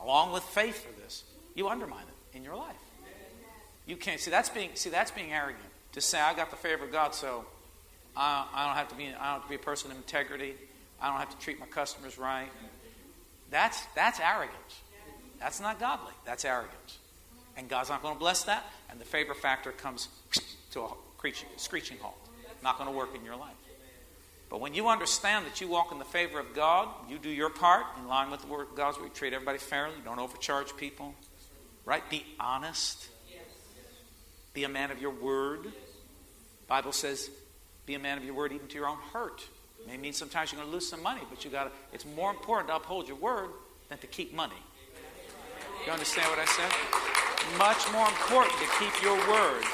along 0.00 0.32
with 0.32 0.42
faith 0.44 0.84
for 0.84 1.00
this, 1.00 1.24
you 1.54 1.68
undermine 1.68 2.04
it 2.04 2.36
in 2.36 2.42
your 2.42 2.56
life. 2.56 2.74
You 3.86 3.96
can't 3.96 4.20
see 4.20 4.30
that's 4.30 4.48
being 4.48 4.70
see 4.74 4.90
that's 4.90 5.10
being 5.10 5.32
arrogant 5.32 5.62
to 5.92 6.00
say 6.00 6.20
I 6.20 6.34
got 6.34 6.50
the 6.50 6.56
favor 6.56 6.84
of 6.84 6.92
God, 6.92 7.14
so 7.14 7.44
I, 8.16 8.46
I 8.52 8.66
don't 8.66 8.76
have 8.76 8.88
to 8.88 8.94
be 8.94 9.06
I 9.06 9.10
don't 9.10 9.40
have 9.40 9.42
to 9.44 9.48
be 9.48 9.54
a 9.54 9.58
person 9.58 9.90
of 9.90 9.96
integrity. 9.96 10.54
I 11.00 11.08
don't 11.08 11.18
have 11.18 11.30
to 11.30 11.38
treat 11.38 11.60
my 11.60 11.66
customers 11.66 12.18
right. 12.18 12.50
That's 13.50 13.84
that's 13.94 14.20
arrogance. 14.20 14.80
That's 15.38 15.60
not 15.60 15.78
godly. 15.78 16.12
That's 16.24 16.44
arrogance. 16.44 16.98
And 17.58 17.68
God's 17.68 17.90
not 17.90 18.02
going 18.02 18.14
to 18.14 18.20
bless 18.20 18.44
that, 18.44 18.64
and 18.88 19.00
the 19.00 19.04
favor 19.04 19.34
factor 19.34 19.72
comes 19.72 20.08
to 20.70 20.80
a 20.82 20.90
screeching, 21.56 21.98
halt. 21.98 22.16
Not 22.62 22.78
going 22.78 22.88
to 22.88 22.96
work 22.96 23.14
in 23.16 23.24
your 23.24 23.36
life. 23.36 23.54
But 24.48 24.60
when 24.60 24.72
you 24.72 24.88
understand 24.88 25.44
that 25.44 25.60
you 25.60 25.68
walk 25.68 25.92
in 25.92 25.98
the 25.98 26.04
favor 26.04 26.38
of 26.38 26.54
God, 26.54 26.88
you 27.08 27.18
do 27.18 27.28
your 27.28 27.50
part 27.50 27.84
in 27.98 28.08
line 28.08 28.30
with 28.30 28.40
the 28.40 28.46
word 28.46 28.68
of 28.78 28.96
you 29.02 29.10
treat 29.12 29.32
everybody 29.32 29.58
fairly, 29.58 29.96
don't 30.04 30.20
overcharge 30.20 30.76
people, 30.76 31.14
right? 31.84 32.08
Be 32.08 32.24
honest. 32.38 33.08
Be 34.54 34.64
a 34.64 34.68
man 34.68 34.90
of 34.90 35.02
your 35.02 35.10
word. 35.10 35.72
Bible 36.68 36.92
says, 36.92 37.28
be 37.86 37.94
a 37.94 37.98
man 37.98 38.18
of 38.18 38.24
your 38.24 38.34
word 38.34 38.52
even 38.52 38.68
to 38.68 38.74
your 38.76 38.88
own 38.88 38.98
hurt. 39.12 39.44
It 39.80 39.86
may 39.88 39.96
mean 39.96 40.12
sometimes 40.12 40.52
you're 40.52 40.60
going 40.60 40.70
to 40.70 40.74
lose 40.74 40.88
some 40.88 41.02
money, 41.02 41.22
but 41.28 41.44
you 41.44 41.50
got 41.50 41.64
to. 41.64 41.70
It's 41.92 42.06
more 42.06 42.30
important 42.30 42.68
to 42.68 42.76
uphold 42.76 43.08
your 43.08 43.16
word 43.16 43.50
than 43.88 43.98
to 43.98 44.06
keep 44.06 44.32
money. 44.32 44.54
You 45.86 45.92
understand 45.92 46.28
what 46.28 46.38
I 46.38 46.44
said? 46.44 46.72
Much 47.58 47.90
more 47.92 48.06
important 48.06 48.54
to 48.58 48.68
keep 48.78 49.02
your 49.02 49.16
word 49.30 49.64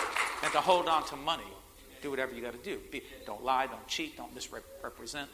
than 0.42 0.50
to 0.52 0.61
hold 0.61 0.88
on 0.88 1.04
to 1.06 1.16
money 1.16 1.44
do 2.04 2.11
whatever 2.11 2.34
you 2.34 2.42
got 2.42 2.52
to 2.52 2.58
do. 2.58 2.78
Be, 2.92 3.02
don't 3.26 3.42
lie, 3.42 3.66
don't 3.66 3.87
cheat, 3.88 4.16
don't 4.16 4.32
misrepresent. 4.34 5.28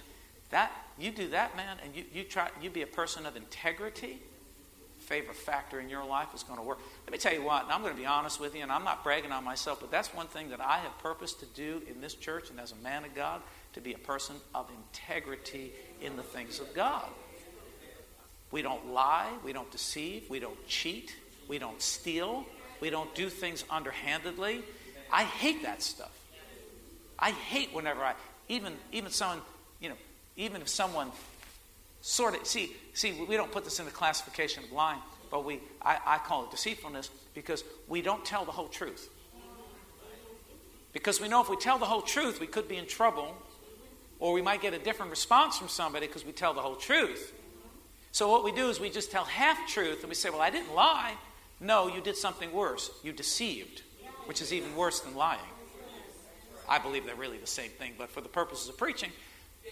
That 0.50 0.73
you 0.99 1.11
do 1.11 1.29
that, 1.31 1.57
man, 1.57 1.79
and 1.85 1.95
you, 1.95 2.05
you 2.15 2.23
try 2.23 2.49
you 2.62 2.71
be 2.71 2.83
a 2.83 2.87
person 2.87 3.27
of 3.27 3.37
integrity. 3.37 4.21
Favor 4.99 5.33
factor 5.33 5.81
in 5.81 5.89
your 5.89 6.05
life 6.05 6.29
is 6.35 6.45
going 6.45 6.59
to 6.59 6.65
work. 6.65 6.79
Let 7.05 7.12
me 7.12 7.19
tell 7.19 7.35
you 7.35 7.43
what, 7.43 7.65
and 7.65 7.73
I'm 7.73 7.83
going 7.83 7.95
to 7.95 8.00
be 8.00 8.07
honest 8.07 8.39
with 8.39 8.55
you, 8.55 8.62
and 8.62 8.71
I'm 8.71 8.85
not 8.85 9.03
bragging 9.03 9.33
on 9.33 9.43
myself, 9.43 9.81
but 9.81 9.91
that's 9.91 10.15
one 10.15 10.29
thing 10.29 10.50
that 10.50 10.61
I 10.61 10.79
have 10.79 10.97
purpose 10.99 11.33
to 11.35 11.47
do 11.47 11.83
in 11.91 12.00
this 12.00 12.15
church 12.15 12.50
and 12.50 12.61
as 12.61 12.73
a 12.73 12.77
man 12.77 13.05
of 13.05 13.15
God, 13.15 13.41
to 13.73 13.81
be 13.81 13.95
a 13.95 13.99
person 13.99 14.37
of 14.55 14.71
integrity 14.71 15.73
in 16.00 16.17
the 16.17 16.23
things 16.23 16.61
of 16.61 16.73
God. 16.75 17.07
We 18.50 18.62
don't 18.62 18.92
lie, 18.92 19.30
we 19.45 19.52
don't 19.52 19.71
deceive, 19.71 20.28
we 20.28 20.40
don't 20.40 20.66
cheat, 20.66 21.14
we 21.49 21.59
don't 21.59 21.80
steal, 21.80 22.45
we 22.80 22.90
don't 22.90 23.14
do 23.14 23.28
things 23.28 23.64
underhandedly. 23.71 24.62
I 25.12 25.25
hate 25.25 25.62
that 25.62 25.83
stuff. 25.83 26.16
I 27.19 27.30
hate 27.30 27.73
whenever 27.73 28.02
I 28.02 28.14
even 28.49 28.73
even 28.92 29.11
someone 29.11 29.40
you 29.80 29.90
know 29.90 29.97
even 30.37 30.62
if 30.62 30.69
someone 30.69 31.12
sort 32.00 32.35
of 32.35 32.47
see 32.47 32.75
see 32.95 33.12
we 33.28 33.37
don't 33.37 33.52
put 33.52 33.64
this 33.64 33.78
in 33.78 33.85
the 33.85 33.90
classification 33.90 34.64
of 34.64 34.73
lying, 34.73 35.00
but 35.30 35.45
we 35.45 35.61
I, 35.83 35.99
I 36.04 36.19
call 36.19 36.45
it 36.45 36.50
deceitfulness 36.50 37.11
because 37.35 37.62
we 37.88 38.02
don't 38.02 38.25
tell 38.25 38.45
the 38.45 38.52
whole 38.52 38.69
truth. 38.69 39.09
Because 40.92 41.21
we 41.21 41.28
know 41.28 41.40
if 41.40 41.49
we 41.49 41.57
tell 41.57 41.78
the 41.78 41.85
whole 41.85 42.02
truth, 42.02 42.40
we 42.40 42.49
could 42.49 42.66
be 42.66 42.76
in 42.76 42.87
trouble, 42.87 43.37
or 44.19 44.33
we 44.33 44.42
might 44.42 44.61
get 44.61 44.75
a 44.75 44.78
different 44.78 45.11
response 45.11 45.57
from 45.57 45.69
somebody 45.69 46.09
because 46.09 46.25
we 46.25 46.33
tell 46.33 46.52
the 46.52 46.61
whole 46.61 46.75
truth. 46.75 47.33
So 48.12 48.29
what 48.31 48.45
we 48.45 48.52
do 48.52 48.69
is 48.69 48.81
we 48.81 48.90
just 48.90 49.11
tell 49.11 49.25
half 49.25 49.69
truth 49.69 50.00
and 50.00 50.09
we 50.09 50.14
say, 50.14 50.31
Well, 50.31 50.40
I 50.40 50.50
didn't 50.50 50.75
lie. 50.75 51.14
No, 51.61 51.88
you 51.88 52.00
did 52.00 52.17
something 52.17 52.52
worse. 52.52 52.90
You 53.02 53.12
deceived, 53.12 53.83
which 54.25 54.40
is 54.40 54.52
even 54.52 54.75
worse 54.75 55.00
than 55.00 55.14
lying. 55.14 55.40
I 56.69 56.79
believe 56.79 57.05
they're 57.05 57.14
really 57.14 57.38
the 57.38 57.47
same 57.47 57.71
thing, 57.71 57.95
but 57.99 58.11
for 58.11 58.21
the 58.21 58.29
purposes 58.29 58.69
of 58.69 58.79
preaching 58.79 59.11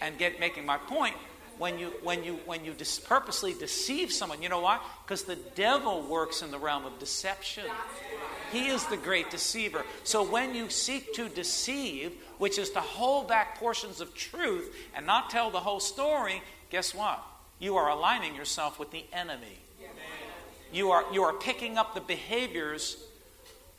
and 0.01 0.17
get 0.17 0.39
making 0.39 0.65
my 0.65 0.77
point, 0.77 1.15
when 1.57 1.79
you 1.79 1.87
when 2.03 2.23
you 2.23 2.39
when 2.45 2.63
you 2.63 2.73
dis- 2.73 2.99
purposely 2.99 3.53
deceive 3.53 4.11
someone, 4.11 4.41
you 4.41 4.49
know 4.49 4.61
why? 4.61 4.79
Because 5.03 5.23
the 5.23 5.35
devil 5.55 6.01
works 6.03 6.41
in 6.41 6.51
the 6.51 6.59
realm 6.59 6.85
of 6.85 6.99
deception. 6.99 7.65
He 8.51 8.67
is 8.67 8.85
the 8.85 8.97
great 8.97 9.29
deceiver. 9.29 9.83
So 10.03 10.23
when 10.23 10.55
you 10.55 10.69
seek 10.69 11.13
to 11.13 11.29
deceive, 11.29 12.13
which 12.37 12.57
is 12.57 12.71
to 12.71 12.79
hold 12.79 13.27
back 13.27 13.59
portions 13.59 14.01
of 14.01 14.15
truth 14.15 14.75
and 14.95 15.05
not 15.05 15.29
tell 15.29 15.51
the 15.51 15.59
whole 15.59 15.79
story, 15.79 16.41
guess 16.69 16.95
what? 16.95 17.23
You 17.59 17.75
are 17.75 17.89
aligning 17.89 18.35
yourself 18.35 18.79
with 18.79 18.91
the 18.91 19.05
enemy. 19.13 19.59
You 20.71 20.91
are 20.91 21.05
you 21.11 21.23
are 21.23 21.33
picking 21.33 21.77
up 21.77 21.93
the 21.93 22.01
behaviors 22.01 22.97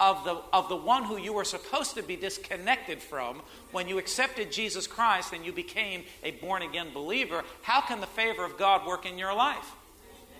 of 0.01 0.25
the, 0.25 0.41
of 0.53 0.69
the 0.71 0.77
one 0.77 1.05
who 1.05 1.19
you 1.19 1.35
were 1.35 1.45
supposed 1.45 1.95
to 1.95 2.03
be 2.03 2.17
disconnected 2.17 3.01
from 3.01 3.43
when 3.71 3.87
you 3.87 3.99
accepted 3.99 4.51
Jesus 4.51 4.87
Christ 4.87 5.35
and 5.35 5.45
you 5.45 5.53
became 5.53 6.05
a 6.25 6.31
born 6.33 6.63
again 6.63 6.89
believer, 6.95 7.45
how 7.63 7.83
can 7.83 8.01
the 8.01 8.07
favor 8.07 8.43
of 8.43 8.57
God 8.57 8.87
work 8.87 9.05
in 9.05 9.19
your 9.19 9.35
life? 9.35 9.73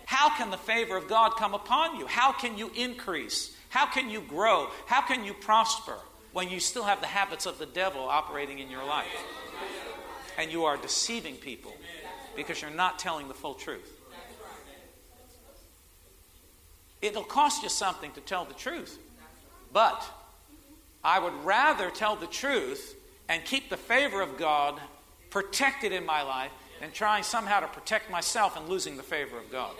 How 0.05 0.35
can 0.35 0.49
the 0.49 0.57
favor 0.57 0.97
of 0.97 1.07
God 1.07 1.35
come 1.37 1.53
upon 1.53 1.99
you? 1.99 2.07
How 2.07 2.31
can 2.31 2.57
you 2.57 2.71
increase? 2.75 3.55
How 3.69 3.85
can 3.85 4.09
you 4.09 4.21
grow? 4.21 4.67
How 4.87 5.01
can 5.01 5.23
you 5.23 5.33
prosper 5.33 5.95
when 6.33 6.49
you 6.49 6.59
still 6.59 6.83
have 6.83 6.99
the 6.99 7.07
habits 7.07 7.45
of 7.45 7.59
the 7.59 7.67
devil 7.67 8.01
operating 8.01 8.59
in 8.59 8.69
your 8.69 8.83
life? 8.83 9.05
And 10.39 10.51
you 10.51 10.65
are 10.65 10.75
deceiving 10.75 11.35
people 11.35 11.73
because 12.35 12.61
you're 12.61 12.71
not 12.71 12.99
telling 12.99 13.27
the 13.27 13.33
full 13.33 13.53
truth. 13.53 13.97
It'll 17.01 17.23
cost 17.23 17.63
you 17.63 17.69
something 17.69 18.11
to 18.11 18.21
tell 18.21 18.45
the 18.45 18.53
truth. 18.53 18.99
But 19.73 20.03
I 21.03 21.19
would 21.19 21.33
rather 21.43 21.89
tell 21.89 22.15
the 22.15 22.27
truth 22.27 22.95
and 23.27 23.43
keep 23.43 23.69
the 23.69 23.77
favor 23.77 24.21
of 24.21 24.37
God 24.37 24.79
protected 25.29 25.91
in 25.91 26.05
my 26.05 26.21
life 26.21 26.51
than 26.79 26.91
trying 26.91 27.23
somehow 27.23 27.61
to 27.61 27.67
protect 27.67 28.11
myself 28.11 28.57
and 28.57 28.67
losing 28.67 28.97
the 28.97 29.03
favor 29.03 29.37
of 29.37 29.51
God. 29.51 29.71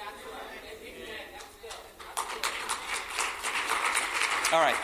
All 4.54 4.60
right. 4.60 4.76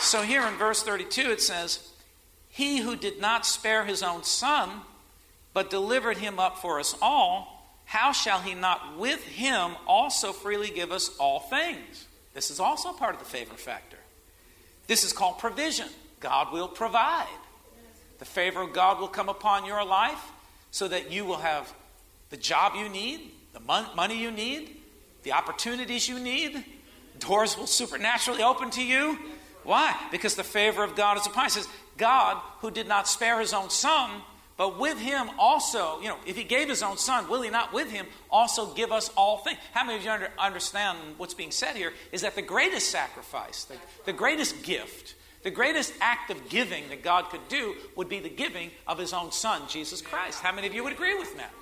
So 0.00 0.22
here 0.22 0.46
in 0.46 0.54
verse 0.54 0.82
32 0.82 1.30
it 1.30 1.42
says, 1.42 1.90
He 2.48 2.78
who 2.78 2.96
did 2.96 3.20
not 3.20 3.44
spare 3.44 3.84
his 3.84 4.02
own 4.02 4.22
son, 4.22 4.70
but 5.56 5.70
delivered 5.70 6.18
him 6.18 6.38
up 6.38 6.58
for 6.58 6.78
us 6.78 6.94
all, 7.00 7.80
how 7.86 8.12
shall 8.12 8.40
he 8.40 8.52
not 8.52 8.98
with 8.98 9.24
him 9.24 9.70
also 9.86 10.34
freely 10.34 10.68
give 10.68 10.92
us 10.92 11.16
all 11.16 11.40
things? 11.40 12.06
This 12.34 12.50
is 12.50 12.60
also 12.60 12.92
part 12.92 13.14
of 13.14 13.20
the 13.20 13.24
favor 13.24 13.54
factor. 13.54 13.96
This 14.86 15.02
is 15.02 15.14
called 15.14 15.38
provision. 15.38 15.88
God 16.20 16.52
will 16.52 16.68
provide. 16.68 17.38
The 18.18 18.26
favor 18.26 18.60
of 18.60 18.74
God 18.74 19.00
will 19.00 19.08
come 19.08 19.30
upon 19.30 19.64
your 19.64 19.82
life 19.82 20.22
so 20.72 20.88
that 20.88 21.10
you 21.10 21.24
will 21.24 21.38
have 21.38 21.72
the 22.28 22.36
job 22.36 22.74
you 22.76 22.90
need, 22.90 23.30
the 23.54 23.60
money 23.60 24.20
you 24.20 24.30
need, 24.30 24.76
the 25.22 25.32
opportunities 25.32 26.06
you 26.06 26.18
need. 26.18 26.62
Doors 27.18 27.56
will 27.56 27.66
supernaturally 27.66 28.42
open 28.42 28.68
to 28.72 28.84
you. 28.84 29.18
Why? 29.64 29.96
Because 30.10 30.34
the 30.34 30.44
favor 30.44 30.84
of 30.84 30.96
God 30.96 31.16
is 31.16 31.26
upon 31.26 31.44
you. 31.44 31.46
It 31.46 31.52
says, 31.52 31.68
God, 31.96 32.42
who 32.58 32.70
did 32.70 32.86
not 32.86 33.08
spare 33.08 33.40
his 33.40 33.54
own 33.54 33.70
son, 33.70 34.20
But 34.56 34.78
with 34.78 34.98
him 34.98 35.28
also, 35.38 36.00
you 36.00 36.08
know, 36.08 36.16
if 36.24 36.36
he 36.36 36.44
gave 36.44 36.68
his 36.68 36.82
own 36.82 36.96
son, 36.96 37.28
will 37.28 37.42
he 37.42 37.50
not 37.50 37.74
with 37.74 37.90
him 37.90 38.06
also 38.30 38.72
give 38.72 38.90
us 38.90 39.10
all 39.16 39.38
things? 39.38 39.58
How 39.72 39.84
many 39.84 39.98
of 39.98 40.04
you 40.04 40.10
under, 40.10 40.30
understand 40.38 40.98
what's 41.18 41.34
being 41.34 41.50
said 41.50 41.76
here 41.76 41.92
is 42.10 42.22
that 42.22 42.34
the 42.36 42.42
greatest 42.42 42.90
sacrifice, 42.90 43.64
the, 43.64 43.76
the 44.06 44.14
greatest 44.14 44.62
gift, 44.62 45.14
the 45.42 45.50
greatest 45.50 45.92
act 46.00 46.30
of 46.30 46.48
giving 46.48 46.88
that 46.88 47.02
God 47.02 47.28
could 47.30 47.46
do 47.48 47.74
would 47.96 48.08
be 48.08 48.18
the 48.18 48.30
giving 48.30 48.70
of 48.86 48.98
his 48.98 49.12
own 49.12 49.30
son, 49.30 49.62
Jesus 49.68 50.00
Christ. 50.00 50.40
How 50.40 50.52
many 50.52 50.66
of 50.66 50.74
you 50.74 50.82
would 50.84 50.92
agree 50.92 51.18
with 51.18 51.36
that? 51.36 51.52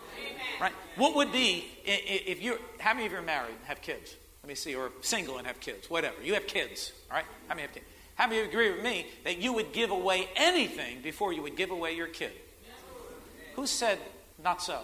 Right? 0.60 0.72
What 0.96 1.16
would 1.16 1.32
be 1.32 1.66
if 1.84 2.42
you 2.42 2.58
how 2.78 2.94
many 2.94 3.06
of 3.06 3.12
you 3.12 3.18
are 3.18 3.22
married 3.22 3.56
and 3.56 3.64
have 3.64 3.82
kids? 3.82 4.14
Let 4.42 4.48
me 4.48 4.54
see, 4.54 4.74
or 4.74 4.92
single 5.00 5.38
and 5.38 5.46
have 5.46 5.58
kids, 5.58 5.90
whatever. 5.90 6.22
You 6.22 6.34
have 6.34 6.46
kids, 6.46 6.92
all 7.10 7.16
right? 7.16 7.26
How 7.48 7.54
many 7.54 7.62
have 7.62 7.72
kids? 7.72 7.86
How 8.14 8.26
many 8.26 8.40
of 8.40 8.44
you 8.44 8.50
agree 8.50 8.70
with 8.70 8.84
me 8.84 9.06
that 9.24 9.38
you 9.38 9.52
would 9.52 9.72
give 9.72 9.90
away 9.90 10.28
anything 10.36 11.00
before 11.02 11.32
you 11.32 11.42
would 11.42 11.56
give 11.56 11.70
away 11.70 11.96
your 11.96 12.06
kid? 12.06 12.32
Who 13.56 13.66
said 13.66 13.99
not 14.42 14.62
so? 14.62 14.73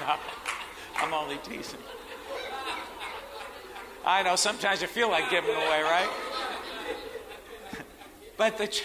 no, 0.00 0.16
I'm 0.96 1.12
only 1.12 1.38
teasing. 1.38 1.80
I 4.04 4.22
know 4.22 4.36
sometimes 4.36 4.82
you 4.82 4.88
feel 4.88 5.08
like 5.10 5.30
giving 5.30 5.54
away, 5.54 5.82
right? 5.82 6.10
but 8.36 8.58
the 8.58 8.66
tr- 8.66 8.84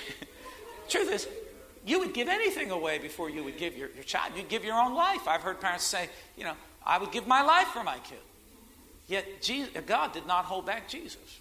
truth 0.87 1.11
is, 1.11 1.27
you 1.85 1.99
would 1.99 2.13
give 2.13 2.27
anything 2.27 2.69
away 2.69 2.99
before 2.99 3.29
you 3.29 3.43
would 3.43 3.57
give 3.57 3.77
your, 3.77 3.89
your 3.91 4.03
child. 4.03 4.33
You'd 4.35 4.49
give 4.49 4.63
your 4.65 4.75
own 4.75 4.93
life. 4.93 5.27
I've 5.27 5.41
heard 5.41 5.59
parents 5.61 5.85
say, 5.85 6.09
you 6.35 6.43
know, 6.43 6.53
I 6.85 6.97
would 6.97 7.11
give 7.11 7.27
my 7.27 7.41
life 7.41 7.67
for 7.69 7.83
my 7.83 7.97
kid. 7.99 8.19
Yet 9.07 9.41
Jesus, 9.41 9.71
God 9.85 10.11
did 10.11 10.27
not 10.27 10.45
hold 10.45 10.65
back 10.65 10.89
Jesus. 10.89 11.39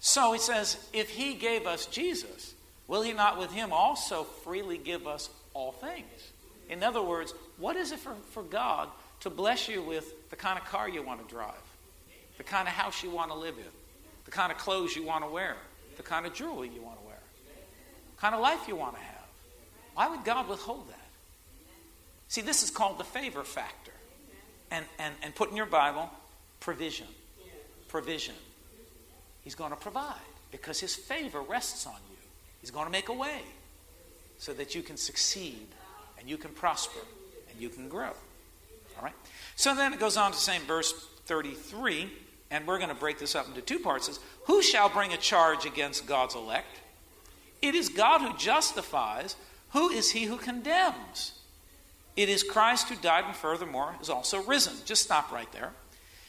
So 0.00 0.32
he 0.32 0.38
says, 0.38 0.88
if 0.92 1.08
he 1.08 1.34
gave 1.34 1.66
us 1.66 1.86
Jesus, 1.86 2.54
will 2.88 3.02
he 3.02 3.12
not 3.12 3.38
with 3.38 3.52
him 3.52 3.72
also 3.72 4.24
freely 4.24 4.78
give 4.78 5.06
us 5.06 5.30
all 5.54 5.70
things? 5.72 6.32
In 6.68 6.82
other 6.82 7.02
words, 7.02 7.32
what 7.56 7.76
is 7.76 7.92
it 7.92 8.00
for, 8.00 8.14
for 8.30 8.42
God 8.42 8.88
to 9.20 9.30
bless 9.30 9.68
you 9.68 9.82
with 9.82 10.28
the 10.30 10.36
kind 10.36 10.58
of 10.58 10.64
car 10.64 10.88
you 10.88 11.02
want 11.02 11.26
to 11.26 11.32
drive, 11.32 11.54
the 12.36 12.44
kind 12.44 12.66
of 12.66 12.74
house 12.74 13.02
you 13.02 13.10
want 13.10 13.30
to 13.30 13.38
live 13.38 13.56
in, 13.56 13.64
the 14.24 14.30
kind 14.30 14.50
of 14.50 14.58
clothes 14.58 14.96
you 14.96 15.04
want 15.04 15.24
to 15.24 15.30
wear, 15.30 15.56
the 15.96 16.02
kind 16.02 16.26
of 16.26 16.34
jewelry 16.34 16.70
you 16.74 16.82
want 16.82 16.98
to 17.00 17.06
wear, 17.06 17.18
the 18.16 18.20
kind 18.20 18.34
of 18.34 18.40
life 18.40 18.66
you 18.66 18.74
want 18.74 18.94
to 18.96 19.00
have? 19.00 19.14
Why 19.94 20.08
would 20.08 20.24
God 20.24 20.48
withhold 20.48 20.88
that? 20.88 20.98
See, 22.28 22.42
this 22.42 22.62
is 22.62 22.70
called 22.70 22.98
the 22.98 23.04
favor 23.04 23.42
factor. 23.42 23.92
And, 24.70 24.84
and, 24.98 25.14
and 25.22 25.34
put 25.34 25.50
in 25.50 25.56
your 25.56 25.66
Bible, 25.66 26.10
provision. 26.60 27.06
Provision. 27.88 28.34
He's 29.42 29.54
going 29.54 29.70
to 29.70 29.76
provide 29.76 30.14
because 30.50 30.78
his 30.78 30.94
favor 30.94 31.40
rests 31.40 31.86
on 31.86 31.94
you. 32.07 32.07
He's 32.68 32.74
going 32.74 32.84
to 32.84 32.92
make 32.92 33.08
a 33.08 33.14
way 33.14 33.40
so 34.36 34.52
that 34.52 34.74
you 34.74 34.82
can 34.82 34.98
succeed 34.98 35.68
and 36.18 36.28
you 36.28 36.36
can 36.36 36.50
prosper 36.50 37.00
and 37.50 37.58
you 37.58 37.70
can 37.70 37.88
grow. 37.88 38.10
All 38.98 39.02
right? 39.02 39.14
So 39.56 39.74
then 39.74 39.94
it 39.94 39.98
goes 39.98 40.18
on 40.18 40.32
to 40.32 40.36
say 40.36 40.56
in 40.56 40.62
verse 40.64 40.92
33, 41.24 42.12
and 42.50 42.66
we're 42.66 42.76
going 42.76 42.90
to 42.90 42.94
break 42.94 43.18
this 43.18 43.34
up 43.34 43.48
into 43.48 43.62
two 43.62 43.78
parts. 43.78 44.04
Says, 44.04 44.20
Who 44.48 44.60
shall 44.60 44.90
bring 44.90 45.14
a 45.14 45.16
charge 45.16 45.64
against 45.64 46.06
God's 46.06 46.34
elect? 46.34 46.76
It 47.62 47.74
is 47.74 47.88
God 47.88 48.20
who 48.20 48.36
justifies. 48.36 49.34
Who 49.70 49.88
is 49.88 50.10
he 50.10 50.24
who 50.24 50.36
condemns? 50.36 51.40
It 52.16 52.28
is 52.28 52.42
Christ 52.42 52.90
who 52.90 52.96
died 52.96 53.24
and 53.24 53.34
furthermore 53.34 53.94
is 54.02 54.10
also 54.10 54.42
risen. 54.42 54.74
Just 54.84 55.04
stop 55.04 55.32
right 55.32 55.50
there. 55.52 55.72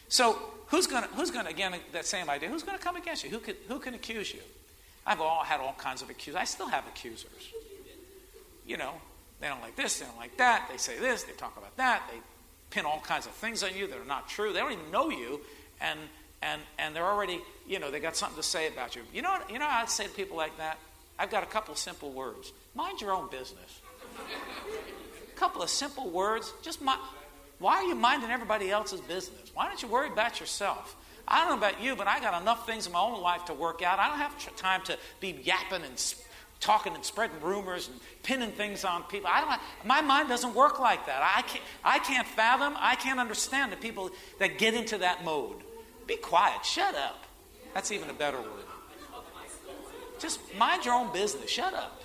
So 0.08 0.40
who's 0.68 0.88
going 0.88 1.04
to, 1.04 1.10
who's 1.10 1.32
going 1.32 1.44
to, 1.44 1.52
again, 1.52 1.76
that 1.92 2.06
same 2.06 2.30
idea, 2.30 2.48
who's 2.48 2.64
going 2.64 2.78
to 2.78 2.84
come 2.84 2.96
against 2.96 3.26
you? 3.26 3.30
Who 3.30 3.40
can, 3.40 3.56
who 3.68 3.80
can 3.80 3.94
accuse 3.94 4.34
you? 4.34 4.40
I've 5.10 5.22
all 5.22 5.44
had 5.44 5.60
all 5.60 5.74
kinds 5.74 6.04
of 6.04 6.12
accusers. 6.12 6.40
I 6.40 6.44
still 6.44 6.68
have 6.68 6.86
accusers. 6.88 7.52
You 8.68 8.78
know, 8.78 8.94
they 9.42 9.48
don't 9.48 9.60
like 9.60 9.76
this, 9.76 9.98
they 9.98 10.06
don't 10.06 10.18
like 10.18 10.38
that, 10.38 10.70
they 10.72 10.78
say 10.78 11.00
this, 11.00 11.24
they 11.24 11.32
talk 11.32 11.58
about 11.58 11.76
that, 11.78 12.04
they 12.12 12.20
pin 12.70 12.86
all 12.86 13.00
kinds 13.00 13.26
of 13.26 13.32
things 13.32 13.64
on 13.64 13.76
you 13.76 13.88
that 13.88 13.98
are 13.98 14.06
not 14.06 14.30
true. 14.30 14.54
They 14.54 14.60
don't 14.60 14.72
even 14.72 14.92
know 14.92 15.10
you, 15.10 15.42
and 15.82 16.00
and 16.44 16.62
and 16.78 16.96
they're 16.96 17.08
already, 17.08 17.42
you 17.68 17.80
know, 17.80 17.90
they 17.90 18.00
got 18.00 18.16
something 18.16 18.38
to 18.38 18.48
say 18.48 18.68
about 18.68 18.96
you. 18.96 19.02
You 19.12 19.24
know 19.24 19.32
what, 19.32 19.50
you 19.50 19.58
know 19.58 19.66
I'd 19.68 19.90
say 19.90 20.04
to 20.04 20.12
people 20.12 20.38
like 20.38 20.56
that? 20.58 20.78
I've 21.18 21.32
got 21.32 21.42
a 21.42 21.48
couple 21.48 21.72
of 21.72 21.80
simple 21.80 22.12
words. 22.12 22.54
Mind 22.76 23.02
your 23.02 23.12
own 23.12 23.32
business. 23.32 23.82
a 24.16 25.40
couple 25.40 25.64
of 25.64 25.72
simple 25.72 26.08
words. 26.12 26.54
Just 26.62 26.84
mind, 26.84 27.02
why 27.58 27.78
are 27.78 27.84
you 27.84 27.96
minding 27.96 28.30
everybody 28.30 28.70
else's 28.70 29.02
business? 29.02 29.52
Why 29.56 29.68
don't 29.68 29.82
you 29.82 29.88
worry 29.88 30.10
about 30.10 30.40
yourself? 30.40 30.96
I 31.30 31.40
don't 31.40 31.50
know 31.50 31.68
about 31.68 31.82
you, 31.82 31.96
but 31.96 32.08
I 32.08 32.20
got 32.20 32.42
enough 32.42 32.66
things 32.66 32.88
in 32.88 32.94
my 32.94 33.00
own 33.00 33.22
life 33.22 33.46
to 33.46 33.54
work 33.54 33.82
out. 33.84 34.00
I 34.00 34.10
don't 34.10 34.18
have 34.18 34.56
time 34.56 34.82
to 34.84 34.98
be 35.20 35.40
yapping 35.44 35.84
and 35.84 36.16
talking 36.60 36.94
and 36.96 37.06
spreading 37.06 37.40
rumors 37.42 37.88
and 37.88 38.00
pinning 38.24 38.52
things 38.52 38.84
on 38.84 39.04
people. 39.04 39.30
I 39.32 39.42
don't. 39.42 39.88
My 39.88 40.02
mind 40.02 40.28
doesn't 40.28 40.56
work 40.56 40.80
like 40.80 41.06
that. 41.06 41.22
I 41.22 41.44
can't. 41.44 41.64
I 41.84 42.00
can't 42.00 42.28
fathom. 42.28 42.74
I 42.78 42.96
can't 42.96 43.20
understand 43.20 43.72
the 43.72 43.78
people 43.78 44.10
that 44.40 44.58
get 44.58 44.74
into 44.74 44.98
that 44.98 45.24
mode. 45.24 45.58
Be 46.08 46.16
quiet. 46.16 46.66
Shut 46.66 46.96
up. 46.96 47.26
That's 47.74 47.92
even 47.92 48.10
a 48.10 48.14
better 48.14 48.38
word. 48.38 48.66
Just 50.20 50.40
mind 50.58 50.86
your 50.86 50.96
own 50.96 51.14
business. 51.14 51.50
Shut 51.50 51.74
up. 51.74 52.02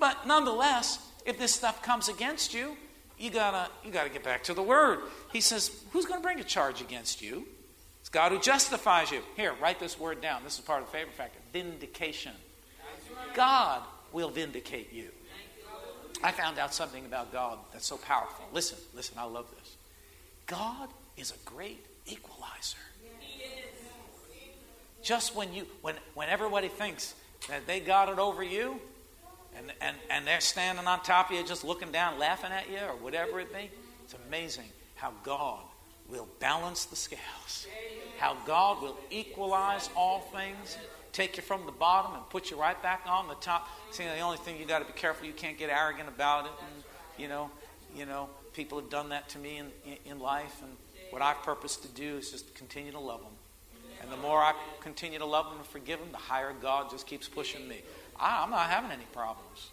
But 0.00 0.26
nonetheless, 0.26 1.06
if 1.26 1.38
this 1.38 1.54
stuff 1.54 1.82
comes 1.82 2.08
against 2.08 2.54
you, 2.54 2.76
you 3.18 3.30
gotta 3.30 3.70
you 3.84 3.92
gotta 3.92 4.08
get 4.08 4.24
back 4.24 4.42
to 4.44 4.54
the 4.54 4.62
word. 4.62 5.00
He 5.32 5.40
says, 5.40 5.84
Who's 5.92 6.06
gonna 6.06 6.22
bring 6.22 6.40
a 6.40 6.44
charge 6.44 6.80
against 6.80 7.22
you? 7.22 7.46
God 8.12 8.32
who 8.32 8.38
justifies 8.38 9.10
you. 9.10 9.22
Here, 9.36 9.54
write 9.60 9.80
this 9.80 9.98
word 9.98 10.20
down. 10.20 10.44
This 10.44 10.58
is 10.58 10.60
part 10.60 10.82
of 10.82 10.86
the 10.86 10.92
favor 10.92 11.10
factor. 11.10 11.38
Vindication. 11.52 12.32
God 13.34 13.82
will 14.12 14.28
vindicate 14.28 14.92
you. 14.92 15.08
I 16.22 16.30
found 16.30 16.58
out 16.58 16.72
something 16.72 17.04
about 17.06 17.32
God 17.32 17.58
that's 17.72 17.86
so 17.86 17.96
powerful. 17.96 18.44
Listen, 18.52 18.78
listen, 18.94 19.16
I 19.18 19.24
love 19.24 19.46
this. 19.58 19.76
God 20.46 20.88
is 21.16 21.32
a 21.32 21.50
great 21.50 21.84
equalizer. 22.06 22.78
Just 25.02 25.34
when 25.34 25.52
you 25.52 25.66
when 25.80 25.96
when 26.14 26.28
everybody 26.28 26.68
thinks 26.68 27.14
that 27.48 27.66
they 27.66 27.80
got 27.80 28.08
it 28.08 28.20
over 28.20 28.44
you, 28.44 28.80
and, 29.56 29.72
and, 29.80 29.96
and 30.10 30.24
they're 30.26 30.40
standing 30.40 30.86
on 30.86 31.02
top 31.02 31.30
of 31.30 31.36
you, 31.36 31.44
just 31.44 31.64
looking 31.64 31.90
down, 31.90 32.20
laughing 32.20 32.52
at 32.52 32.70
you, 32.70 32.78
or 32.78 32.94
whatever 32.96 33.40
it 33.40 33.52
be. 33.52 33.68
It's 34.04 34.14
amazing 34.28 34.68
how 34.94 35.12
God 35.24 35.58
will 36.08 36.28
balance 36.40 36.84
the 36.86 36.96
scales, 36.96 37.66
how 38.18 38.36
God 38.46 38.82
will 38.82 38.96
equalize 39.10 39.88
all 39.96 40.20
things, 40.20 40.76
take 41.12 41.36
you 41.36 41.42
from 41.42 41.66
the 41.66 41.72
bottom 41.72 42.14
and 42.14 42.28
put 42.30 42.50
you 42.50 42.60
right 42.60 42.80
back 42.82 43.02
on 43.06 43.28
the 43.28 43.34
top. 43.34 43.68
See, 43.90 44.04
the 44.04 44.20
only 44.20 44.38
thing 44.38 44.58
you 44.58 44.66
got 44.66 44.80
to 44.80 44.84
be 44.84 44.98
careful, 44.98 45.26
you 45.26 45.32
can't 45.32 45.58
get 45.58 45.70
arrogant 45.70 46.08
about 46.08 46.46
it. 46.46 46.52
And, 46.60 46.84
you 47.18 47.28
know, 47.28 47.50
you 47.96 48.06
know, 48.06 48.28
people 48.52 48.80
have 48.80 48.90
done 48.90 49.10
that 49.10 49.28
to 49.30 49.38
me 49.38 49.58
in, 49.58 49.66
in, 49.84 50.12
in 50.12 50.18
life, 50.18 50.62
and 50.62 50.70
what 51.10 51.22
I've 51.22 51.42
purposed 51.42 51.82
to 51.82 51.88
do 51.88 52.16
is 52.16 52.30
just 52.30 52.54
continue 52.54 52.92
to 52.92 53.00
love 53.00 53.20
them. 53.20 53.32
And 54.00 54.10
the 54.10 54.16
more 54.16 54.38
I 54.38 54.54
continue 54.80 55.18
to 55.18 55.26
love 55.26 55.46
them 55.46 55.58
and 55.58 55.66
forgive 55.66 56.00
them, 56.00 56.08
the 56.10 56.18
higher 56.18 56.52
God 56.60 56.90
just 56.90 57.06
keeps 57.06 57.28
pushing 57.28 57.68
me. 57.68 57.82
I'm 58.18 58.50
not 58.50 58.68
having 58.68 58.90
any 58.90 59.04
problems. 59.12 59.70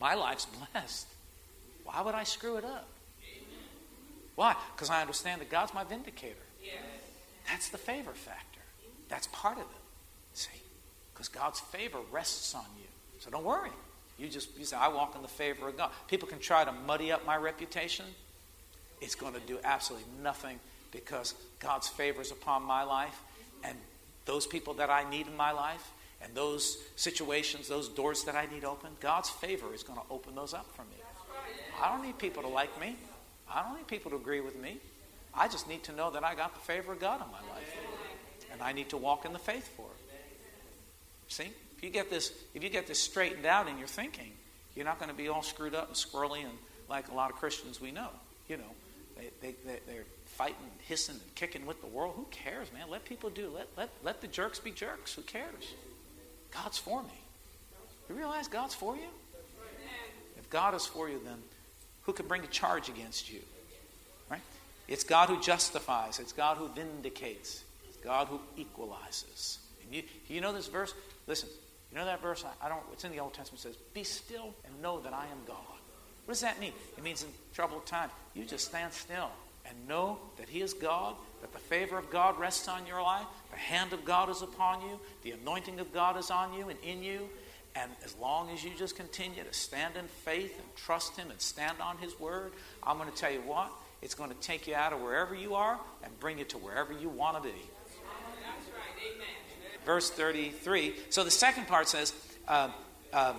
My 0.00 0.14
life's 0.14 0.46
blessed. 0.46 1.06
Why 1.84 2.00
would 2.00 2.14
I 2.14 2.24
screw 2.24 2.56
it 2.56 2.64
up? 2.64 2.88
Why? 4.34 4.56
Because 4.74 4.90
I 4.90 5.00
understand 5.00 5.40
that 5.40 5.50
God's 5.50 5.74
my 5.74 5.84
vindicator. 5.84 6.34
Yes. 6.62 6.74
That's 7.48 7.68
the 7.68 7.78
favor 7.78 8.12
factor. 8.12 8.60
That's 9.08 9.26
part 9.28 9.58
of 9.58 9.64
it. 9.64 9.82
See? 10.32 10.50
Because 11.12 11.28
God's 11.28 11.60
favor 11.60 11.98
rests 12.10 12.54
on 12.54 12.64
you. 12.78 12.88
So 13.18 13.30
don't 13.30 13.44
worry. 13.44 13.70
You 14.18 14.28
just 14.28 14.56
you 14.58 14.64
say, 14.64 14.76
I 14.76 14.88
walk 14.88 15.14
in 15.16 15.22
the 15.22 15.28
favor 15.28 15.68
of 15.68 15.76
God. 15.76 15.90
People 16.08 16.28
can 16.28 16.38
try 16.38 16.64
to 16.64 16.72
muddy 16.72 17.12
up 17.12 17.26
my 17.26 17.36
reputation. 17.36 18.06
It's 19.00 19.14
going 19.14 19.34
to 19.34 19.40
do 19.40 19.58
absolutely 19.64 20.08
nothing 20.22 20.60
because 20.92 21.34
God's 21.58 21.88
favor 21.88 22.22
is 22.22 22.30
upon 22.30 22.62
my 22.62 22.84
life. 22.84 23.20
And 23.64 23.76
those 24.24 24.46
people 24.46 24.74
that 24.74 24.90
I 24.90 25.08
need 25.08 25.26
in 25.26 25.36
my 25.36 25.52
life, 25.52 25.90
and 26.22 26.34
those 26.34 26.78
situations, 26.94 27.68
those 27.68 27.88
doors 27.88 28.24
that 28.24 28.36
I 28.36 28.46
need 28.46 28.64
open, 28.64 28.90
God's 29.00 29.28
favor 29.28 29.74
is 29.74 29.82
going 29.82 29.98
to 29.98 30.04
open 30.08 30.34
those 30.34 30.54
up 30.54 30.66
for 30.74 30.82
me. 30.82 30.96
I 31.82 31.90
don't 31.90 32.04
need 32.04 32.18
people 32.18 32.42
to 32.42 32.48
like 32.48 32.78
me. 32.80 32.96
I 33.52 33.62
don't 33.62 33.76
need 33.76 33.86
people 33.86 34.10
to 34.12 34.16
agree 34.16 34.40
with 34.40 34.56
me. 34.56 34.78
I 35.34 35.48
just 35.48 35.68
need 35.68 35.82
to 35.84 35.92
know 35.92 36.10
that 36.10 36.24
I 36.24 36.34
got 36.34 36.54
the 36.54 36.60
favor 36.60 36.92
of 36.92 37.00
God 37.00 37.20
in 37.20 37.26
my 37.30 37.54
life. 37.54 37.76
And 38.52 38.62
I 38.62 38.72
need 38.72 38.90
to 38.90 38.96
walk 38.96 39.24
in 39.24 39.32
the 39.32 39.38
faith 39.38 39.68
for 39.76 39.86
it. 39.86 40.14
See? 41.28 41.50
If 41.76 41.82
you 41.82 41.90
get 41.90 42.10
this, 42.10 42.32
if 42.54 42.62
you 42.62 42.68
get 42.68 42.86
this 42.86 42.98
straightened 42.98 43.46
out 43.46 43.68
in 43.68 43.78
your 43.78 43.88
thinking, 43.88 44.32
you're 44.76 44.84
not 44.84 44.98
going 44.98 45.10
to 45.10 45.16
be 45.16 45.28
all 45.28 45.42
screwed 45.42 45.74
up 45.74 45.88
and 45.88 45.96
squirrely 45.96 46.40
and 46.40 46.52
like 46.88 47.08
a 47.08 47.14
lot 47.14 47.30
of 47.30 47.36
Christians 47.36 47.80
we 47.80 47.90
know. 47.90 48.08
You 48.48 48.58
know, 48.58 48.70
they, 49.16 49.30
they, 49.40 49.54
they, 49.64 49.78
they're 49.86 50.04
fighting, 50.26 50.56
hissing, 50.86 51.14
and 51.14 51.34
kicking 51.34 51.66
with 51.66 51.80
the 51.80 51.86
world. 51.86 52.14
Who 52.16 52.26
cares, 52.30 52.72
man? 52.72 52.88
Let 52.90 53.04
people 53.04 53.30
do. 53.30 53.50
Let, 53.54 53.68
let, 53.76 53.90
let 54.02 54.20
the 54.20 54.26
jerks 54.26 54.58
be 54.58 54.70
jerks. 54.70 55.14
Who 55.14 55.22
cares? 55.22 55.74
God's 56.50 56.78
for 56.78 57.02
me. 57.02 57.08
You 58.08 58.14
realize 58.14 58.48
God's 58.48 58.74
for 58.74 58.94
you? 58.94 59.08
If 60.38 60.50
God 60.50 60.74
is 60.74 60.84
for 60.84 61.08
you, 61.08 61.20
then 61.24 61.38
who 62.02 62.12
can 62.12 62.26
bring 62.26 62.42
a 62.42 62.48
charge 62.48 62.88
against 62.88 63.32
you? 63.32 63.40
Right? 64.30 64.40
It's 64.88 65.04
God 65.04 65.28
who 65.28 65.40
justifies, 65.40 66.18
it's 66.18 66.32
God 66.32 66.56
who 66.56 66.68
vindicates, 66.68 67.64
it's 67.88 67.96
God 67.98 68.28
who 68.28 68.40
equalizes. 68.56 69.58
You, 69.90 70.02
you 70.28 70.40
know 70.40 70.52
this 70.52 70.68
verse? 70.68 70.94
Listen, 71.26 71.48
You 71.92 71.98
know 71.98 72.06
that 72.06 72.22
verse? 72.22 72.44
I, 72.44 72.66
I 72.66 72.68
don't. 72.70 72.80
It's 72.92 73.04
in 73.04 73.12
the 73.12 73.20
Old 73.20 73.34
Testament. 73.34 73.60
Says, 73.60 73.76
"Be 73.92 74.02
still 74.02 74.54
and 74.64 74.80
know 74.80 75.00
that 75.00 75.12
I 75.12 75.24
am 75.24 75.38
God." 75.46 75.56
What 76.24 76.34
does 76.34 76.40
that 76.40 76.58
mean? 76.58 76.72
It 76.96 77.04
means 77.04 77.22
in 77.22 77.28
troubled 77.52 77.84
times, 77.84 78.12
you 78.34 78.44
just 78.44 78.64
stand 78.66 78.92
still 78.92 79.30
and 79.66 79.76
know 79.86 80.18
that 80.38 80.48
He 80.48 80.62
is 80.62 80.72
God, 80.72 81.14
that 81.42 81.52
the 81.52 81.58
favor 81.58 81.98
of 81.98 82.10
God 82.10 82.38
rests 82.38 82.68
on 82.68 82.86
your 82.86 83.02
life, 83.02 83.26
the 83.50 83.58
hand 83.58 83.92
of 83.92 84.04
God 84.04 84.30
is 84.30 84.40
upon 84.40 84.80
you, 84.82 84.98
the 85.22 85.32
anointing 85.32 85.80
of 85.80 85.92
God 85.92 86.16
is 86.16 86.30
on 86.30 86.54
you 86.54 86.68
and 86.68 86.78
in 86.82 87.02
you. 87.02 87.28
And 87.74 87.90
as 88.04 88.14
long 88.18 88.50
as 88.50 88.62
you 88.62 88.70
just 88.76 88.96
continue 88.96 89.42
to 89.42 89.52
stand 89.52 89.96
in 89.96 90.06
faith 90.06 90.58
and 90.58 90.76
trust 90.76 91.16
Him 91.16 91.30
and 91.30 91.40
stand 91.40 91.78
on 91.80 91.96
His 91.98 92.18
word, 92.20 92.52
I'm 92.82 92.98
going 92.98 93.10
to 93.10 93.16
tell 93.16 93.32
you 93.32 93.40
what, 93.40 93.70
it's 94.02 94.14
going 94.14 94.30
to 94.30 94.36
take 94.36 94.66
you 94.66 94.74
out 94.74 94.92
of 94.92 95.00
wherever 95.00 95.34
you 95.34 95.54
are 95.54 95.78
and 96.02 96.20
bring 96.20 96.38
you 96.38 96.44
to 96.46 96.58
wherever 96.58 96.92
you 96.92 97.08
want 97.08 97.36
to 97.36 97.42
be. 97.42 97.54
Verse 99.86 100.10
33. 100.10 100.94
So 101.10 101.24
the 101.24 101.30
second 101.30 101.66
part 101.66 101.88
says, 101.88 102.12
uh, 102.46 102.68
um, 103.12 103.36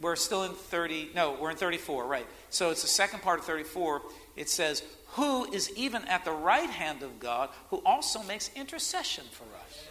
we're 0.00 0.16
still 0.16 0.44
in 0.44 0.52
30, 0.52 1.10
no, 1.14 1.36
we're 1.40 1.50
in 1.50 1.56
34, 1.56 2.06
right. 2.06 2.26
So 2.48 2.70
it's 2.70 2.82
the 2.82 2.88
second 2.88 3.22
part 3.22 3.38
of 3.38 3.44
34. 3.44 4.02
It 4.36 4.48
says, 4.48 4.82
Who 5.12 5.50
is 5.52 5.70
even 5.76 6.04
at 6.06 6.24
the 6.24 6.32
right 6.32 6.70
hand 6.70 7.02
of 7.02 7.20
God, 7.20 7.50
who 7.68 7.82
also 7.84 8.22
makes 8.22 8.50
intercession 8.56 9.24
for 9.30 9.44
us. 9.64 9.86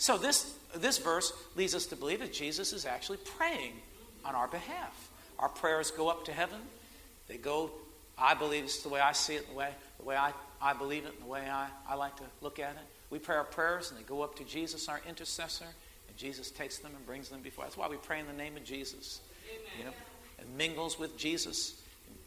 So 0.00 0.16
this, 0.16 0.54
this 0.74 0.96
verse 0.96 1.30
leads 1.56 1.74
us 1.74 1.84
to 1.86 1.96
believe 1.96 2.20
that 2.20 2.32
Jesus 2.32 2.72
is 2.72 2.86
actually 2.86 3.18
praying 3.18 3.74
on 4.24 4.34
our 4.34 4.48
behalf. 4.48 5.10
Our 5.38 5.50
prayers 5.50 5.90
go 5.90 6.08
up 6.08 6.24
to 6.24 6.32
heaven. 6.32 6.58
They 7.28 7.36
go, 7.36 7.70
I 8.16 8.32
believe 8.32 8.64
it's 8.64 8.82
the 8.82 8.88
way 8.88 8.98
I 8.98 9.12
see 9.12 9.34
it, 9.34 9.46
the 9.50 9.54
way, 9.54 9.68
the 9.98 10.06
way 10.06 10.16
I, 10.16 10.32
I 10.58 10.72
believe 10.72 11.04
it, 11.04 11.12
and 11.12 11.22
the 11.22 11.30
way 11.30 11.46
I, 11.46 11.66
I 11.86 11.96
like 11.96 12.16
to 12.16 12.22
look 12.40 12.58
at 12.58 12.70
it. 12.70 12.82
We 13.10 13.18
pray 13.18 13.36
our 13.36 13.44
prayers, 13.44 13.90
and 13.90 14.00
they 14.00 14.04
go 14.04 14.22
up 14.22 14.36
to 14.36 14.44
Jesus, 14.44 14.88
our 14.88 15.02
intercessor, 15.06 15.66
and 16.08 16.16
Jesus 16.16 16.50
takes 16.50 16.78
them 16.78 16.92
and 16.96 17.04
brings 17.04 17.28
them 17.28 17.42
before. 17.42 17.64
That's 17.64 17.76
why 17.76 17.88
we 17.88 17.98
pray 17.98 18.20
in 18.20 18.26
the 18.26 18.32
name 18.32 18.56
of 18.56 18.64
Jesus 18.64 19.20
you 19.78 19.84
know, 19.84 19.90
and 20.38 20.56
mingles 20.56 20.98
with 20.98 21.18
Jesus. 21.18 21.78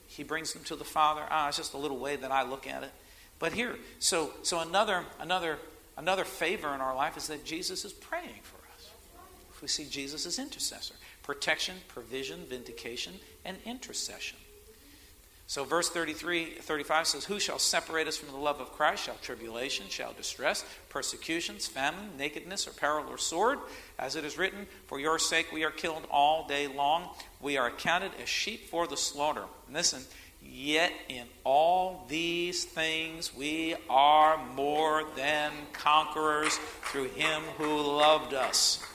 He 0.06 0.22
brings 0.22 0.54
them 0.54 0.64
to 0.66 0.76
the 0.76 0.84
Father. 0.84 1.24
Ah, 1.28 1.48
it's 1.48 1.58
just 1.58 1.74
a 1.74 1.78
little 1.78 1.98
way 1.98 2.18
that 2.18 2.32
I 2.32 2.44
look 2.44 2.68
at 2.68 2.84
it. 2.84 2.92
But 3.40 3.52
here, 3.52 3.78
so 3.98 4.30
so 4.44 4.60
another 4.60 5.06
another 5.20 5.58
another 5.98 6.24
favor 6.24 6.74
in 6.74 6.82
our 6.82 6.96
life 6.96 7.18
is 7.18 7.28
that 7.28 7.46
Jesus 7.46 7.86
is 7.86 7.94
praying 7.94 8.42
for 8.44 8.58
us. 8.76 8.90
We 9.62 9.68
see 9.68 9.86
Jesus 9.86 10.26
as 10.26 10.40
intercessor, 10.40 10.96
protection, 11.24 11.76
provision, 11.88 12.46
vindication, 12.50 13.14
and 13.46 13.58
intercession. 13.66 14.38
So, 15.46 15.66
verse 15.66 15.90
33, 15.90 16.56
35 16.62 17.08
says, 17.08 17.26
Who 17.26 17.40
shall 17.40 17.60
separate 17.60 18.08
us 18.08 18.18
from 18.18 18.32
the 18.32 18.38
love 18.38 18.60
of 18.60 18.72
Christ? 18.72 19.04
Shall 19.04 19.18
tribulation, 19.22 19.88
shall 19.90 20.14
distress, 20.14 20.66
persecutions, 20.90 21.68
famine, 21.68 22.12
nakedness, 22.18 22.68
or 22.68 22.72
peril, 22.72 23.06
or 23.10 23.18
sword? 23.18 23.60
As 24.00 24.16
it 24.16 24.26
is 24.26 24.38
written, 24.38 24.66
For 24.88 25.00
your 25.00 25.20
sake 25.20 25.52
we 25.52 25.64
are 25.64 25.72
killed 25.72 26.08
all 26.10 26.48
day 26.48 26.68
long. 26.68 27.10
We 27.42 27.58
are 27.58 27.68
accounted 27.68 28.14
as 28.22 28.30
sheep 28.30 28.70
for 28.70 28.88
the 28.88 28.98
slaughter. 28.98 29.44
And 29.68 29.76
listen, 29.76 30.02
yet 30.46 30.92
in 31.10 31.26
all 31.44 32.06
these 32.08 32.64
things 32.66 33.36
we 33.36 33.76
are 33.90 34.38
more 34.56 35.04
than 35.16 35.52
conquerors 35.74 36.58
through 36.84 37.10
him 37.10 37.42
who 37.58 37.82
loved 37.82 38.34
us. 38.34 38.86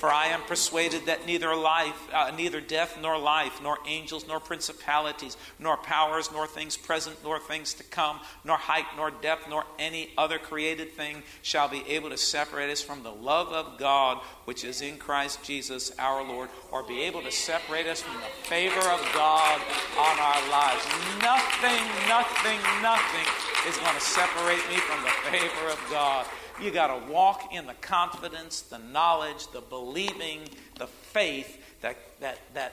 For 0.00 0.10
I 0.10 0.28
am 0.28 0.40
persuaded 0.44 1.04
that 1.06 1.26
neither 1.26 1.54
life, 1.54 2.08
uh, 2.10 2.32
neither 2.34 2.62
death 2.62 2.96
nor 3.02 3.18
life, 3.18 3.60
nor 3.62 3.76
angels 3.86 4.26
nor 4.26 4.40
principalities, 4.40 5.36
nor 5.58 5.76
powers, 5.76 6.32
nor 6.32 6.46
things 6.46 6.74
present, 6.74 7.22
nor 7.22 7.38
things 7.38 7.74
to 7.74 7.84
come, 7.84 8.18
nor 8.42 8.56
height, 8.56 8.86
nor 8.96 9.10
depth, 9.10 9.46
nor 9.50 9.66
any 9.78 10.08
other 10.16 10.38
created 10.38 10.92
thing 10.92 11.22
shall 11.42 11.68
be 11.68 11.84
able 11.86 12.08
to 12.08 12.16
separate 12.16 12.70
us 12.70 12.80
from 12.80 13.02
the 13.02 13.12
love 13.12 13.48
of 13.48 13.78
God 13.78 14.22
which 14.46 14.64
is 14.64 14.80
in 14.80 14.96
Christ 14.96 15.44
Jesus 15.44 15.92
our 15.98 16.24
Lord, 16.24 16.48
or 16.72 16.82
be 16.82 17.02
able 17.02 17.20
to 17.20 17.30
separate 17.30 17.86
us 17.86 18.00
from 18.00 18.14
the 18.14 18.48
favor 18.48 18.80
of 18.80 19.06
God 19.12 19.60
on 19.98 20.18
our 20.18 20.48
lives. 20.48 20.82
Nothing, 21.20 21.84
nothing, 22.08 22.58
nothing 22.80 23.26
is 23.68 23.76
going 23.76 23.94
to 23.94 24.00
separate 24.00 24.66
me 24.70 24.76
from 24.76 25.02
the 25.02 25.12
favor 25.28 25.70
of 25.70 25.78
God. 25.90 26.24
You 26.60 26.70
got 26.70 26.88
to 26.88 27.12
walk 27.12 27.54
in 27.54 27.66
the 27.66 27.74
confidence, 27.74 28.60
the 28.60 28.78
knowledge, 28.78 29.48
the 29.48 29.62
believing, 29.62 30.40
the 30.78 30.86
faith 30.86 31.80
that, 31.80 31.96
that, 32.20 32.38
that, 32.52 32.72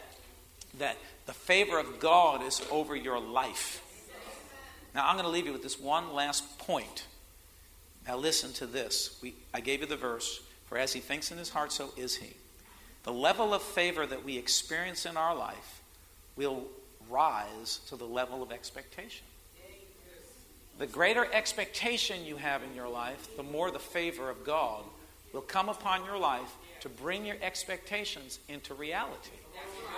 that 0.78 0.98
the 1.26 1.34
favor 1.34 1.80
of 1.80 2.00
God 2.00 2.44
is 2.44 2.62
over 2.70 2.96
your 2.96 3.20
life. 3.20 3.82
Now, 4.94 5.08
I'm 5.08 5.16
going 5.16 5.26
to 5.26 5.32
leave 5.32 5.46
you 5.46 5.54
with 5.54 5.64
this 5.64 5.80
one 5.80 6.14
last 6.14 6.60
point. 6.60 7.06
Now, 8.06 8.18
listen 8.18 8.52
to 8.54 8.66
this. 8.66 9.18
We, 9.22 9.36
I 9.54 9.62
gave 9.62 9.82
you 9.82 9.88
the 9.88 9.96
verse 9.96 10.42
For 10.68 10.78
as 10.78 10.94
he 10.94 11.00
thinks 11.00 11.32
in 11.32 11.38
his 11.38 11.50
heart, 11.50 11.72
so 11.72 11.92
is 11.96 12.18
he. 12.18 12.34
The 13.04 13.14
level 13.14 13.54
of 13.54 13.62
favor 13.62 14.06
that 14.06 14.26
we 14.26 14.38
experience 14.38 15.06
in 15.06 15.16
our 15.16 15.34
life 15.34 15.82
will 16.36 16.66
rise 17.10 17.80
to 17.88 17.96
the 17.96 18.06
level 18.06 18.44
of 18.44 18.52
expectation. 18.52 19.26
The 20.78 20.88
greater 20.88 21.28
expectation 21.34 22.24
you 22.26 22.38
have 22.38 22.62
in 22.64 22.76
your 22.76 22.88
life, 22.88 23.36
the 23.36 23.44
more 23.44 23.72
the 23.72 23.80
favor 23.80 24.30
of 24.30 24.44
God 24.44 24.84
will 25.34 25.42
come 25.42 25.70
upon 25.70 26.06
your 26.06 26.18
life 26.18 26.56
to 26.82 26.90
bring 26.90 27.26
your 27.26 27.38
expectations 27.42 28.40
into 28.48 28.74
reality. 28.74 29.32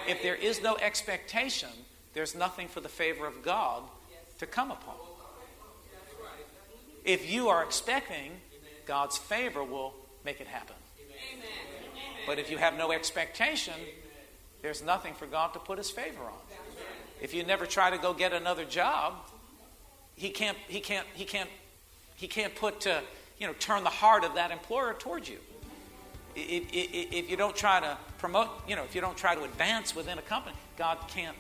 If 0.07 0.23
there 0.23 0.35
is 0.35 0.61
no 0.61 0.77
expectation, 0.77 1.69
there's 2.13 2.33
nothing 2.33 2.67
for 2.67 2.79
the 2.79 2.89
favor 2.89 3.27
of 3.27 3.43
God 3.43 3.83
to 4.39 4.45
come 4.45 4.71
upon. 4.71 4.95
If 7.03 7.29
you 7.29 7.49
are 7.49 7.63
expecting, 7.63 8.31
God's 8.85 9.17
favor 9.17 9.63
will 9.63 9.93
make 10.23 10.39
it 10.39 10.47
happen. 10.47 10.75
But 12.25 12.39
if 12.39 12.49
you 12.49 12.57
have 12.57 12.77
no 12.77 12.91
expectation, 12.91 13.73
there's 14.61 14.83
nothing 14.83 15.13
for 15.13 15.25
God 15.25 15.53
to 15.53 15.59
put 15.59 15.77
his 15.77 15.89
favor 15.89 16.23
on. 16.23 16.39
If 17.21 17.33
you 17.33 17.43
never 17.43 17.65
try 17.65 17.89
to 17.89 17.97
go 17.97 18.13
get 18.13 18.33
another 18.33 18.65
job, 18.65 19.15
he 20.19 20.29
can't, 20.29 20.57
he 20.67 20.81
can't, 20.81 21.07
he 21.13 21.23
can't, 21.23 21.49
he 22.15 22.27
can't 22.27 22.53
put, 22.53 22.85
uh, 22.85 22.99
you 23.37 23.47
know, 23.47 23.53
turn 23.53 23.85
the 23.85 23.89
heart 23.89 24.25
of 24.25 24.35
that 24.35 24.51
employer 24.51 24.93
towards 24.93 25.29
you. 25.29 25.37
If, 26.35 26.63
if, 26.73 27.13
if 27.13 27.29
you 27.29 27.37
don't 27.37 27.55
try 27.55 27.79
to 27.79 27.97
promote, 28.17 28.49
you 28.67 28.75
know, 28.75 28.83
if 28.83 28.93
you 28.93 28.99
don't 28.99 29.15
try 29.15 29.33
to 29.33 29.43
advance 29.43 29.95
within 29.95 30.17
a 30.17 30.21
company, 30.21 30.57
God 30.77 30.97
can't 31.07 31.37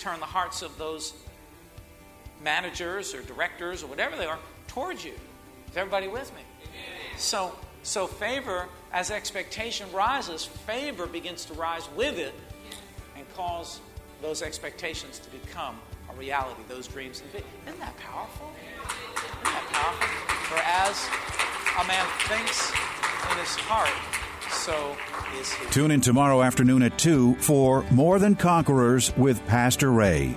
turn 0.00 0.18
the 0.18 0.26
hearts 0.26 0.62
of 0.62 0.76
those 0.78 1.14
managers 2.42 3.14
or 3.14 3.22
directors 3.22 3.84
or 3.84 3.86
whatever 3.86 4.16
they 4.16 4.26
are 4.26 4.38
towards 4.66 5.04
you. 5.04 5.14
Is 5.70 5.76
everybody 5.76 6.08
with 6.08 6.34
me? 6.34 6.42
So, 7.16 7.56
so 7.84 8.08
favor, 8.08 8.66
as 8.92 9.12
expectation 9.12 9.86
rises, 9.92 10.44
favor 10.44 11.06
begins 11.06 11.44
to 11.44 11.54
rise 11.54 11.88
with 11.94 12.18
it 12.18 12.34
and 13.16 13.24
cause 13.36 13.80
those 14.20 14.42
expectations 14.42 15.20
to 15.20 15.30
become 15.30 15.78
reality, 16.22 16.62
those 16.68 16.86
dreams. 16.86 17.20
Isn't 17.66 17.80
that 17.80 17.96
powerful? 17.96 18.52
Isn't 18.54 19.42
that 19.42 19.66
powerful? 19.72 20.06
For 20.46 20.60
as 20.64 21.08
a 21.80 21.84
man 21.88 22.06
thinks 22.28 22.70
in 23.32 23.38
his 23.38 23.56
heart, 23.56 23.90
so 24.52 24.96
is 25.40 25.52
he. 25.52 25.66
Tune 25.70 25.90
in 25.90 26.00
tomorrow 26.00 26.42
afternoon 26.42 26.84
at 26.84 26.96
2 26.96 27.34
for 27.36 27.84
More 27.90 28.20
Than 28.20 28.36
Conquerors 28.36 29.12
with 29.16 29.44
Pastor 29.48 29.90
Ray. 29.90 30.36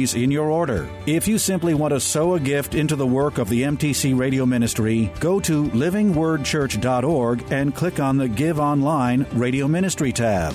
in 0.00 0.30
your 0.30 0.50
order. 0.50 0.88
If 1.06 1.28
you 1.28 1.38
simply 1.38 1.74
want 1.74 1.92
to 1.92 2.00
sow 2.00 2.34
a 2.34 2.40
gift 2.40 2.74
into 2.74 2.96
the 2.96 3.06
work 3.06 3.38
of 3.38 3.48
the 3.48 3.62
MTC 3.62 4.18
Radio 4.18 4.46
Ministry, 4.46 5.12
go 5.20 5.40
to 5.40 5.64
livingwordchurch.org 5.64 7.52
and 7.52 7.74
click 7.74 8.00
on 8.00 8.16
the 8.16 8.28
Give 8.28 8.58
Online 8.58 9.26
Radio 9.32 9.68
Ministry 9.68 10.12
tab. 10.12 10.54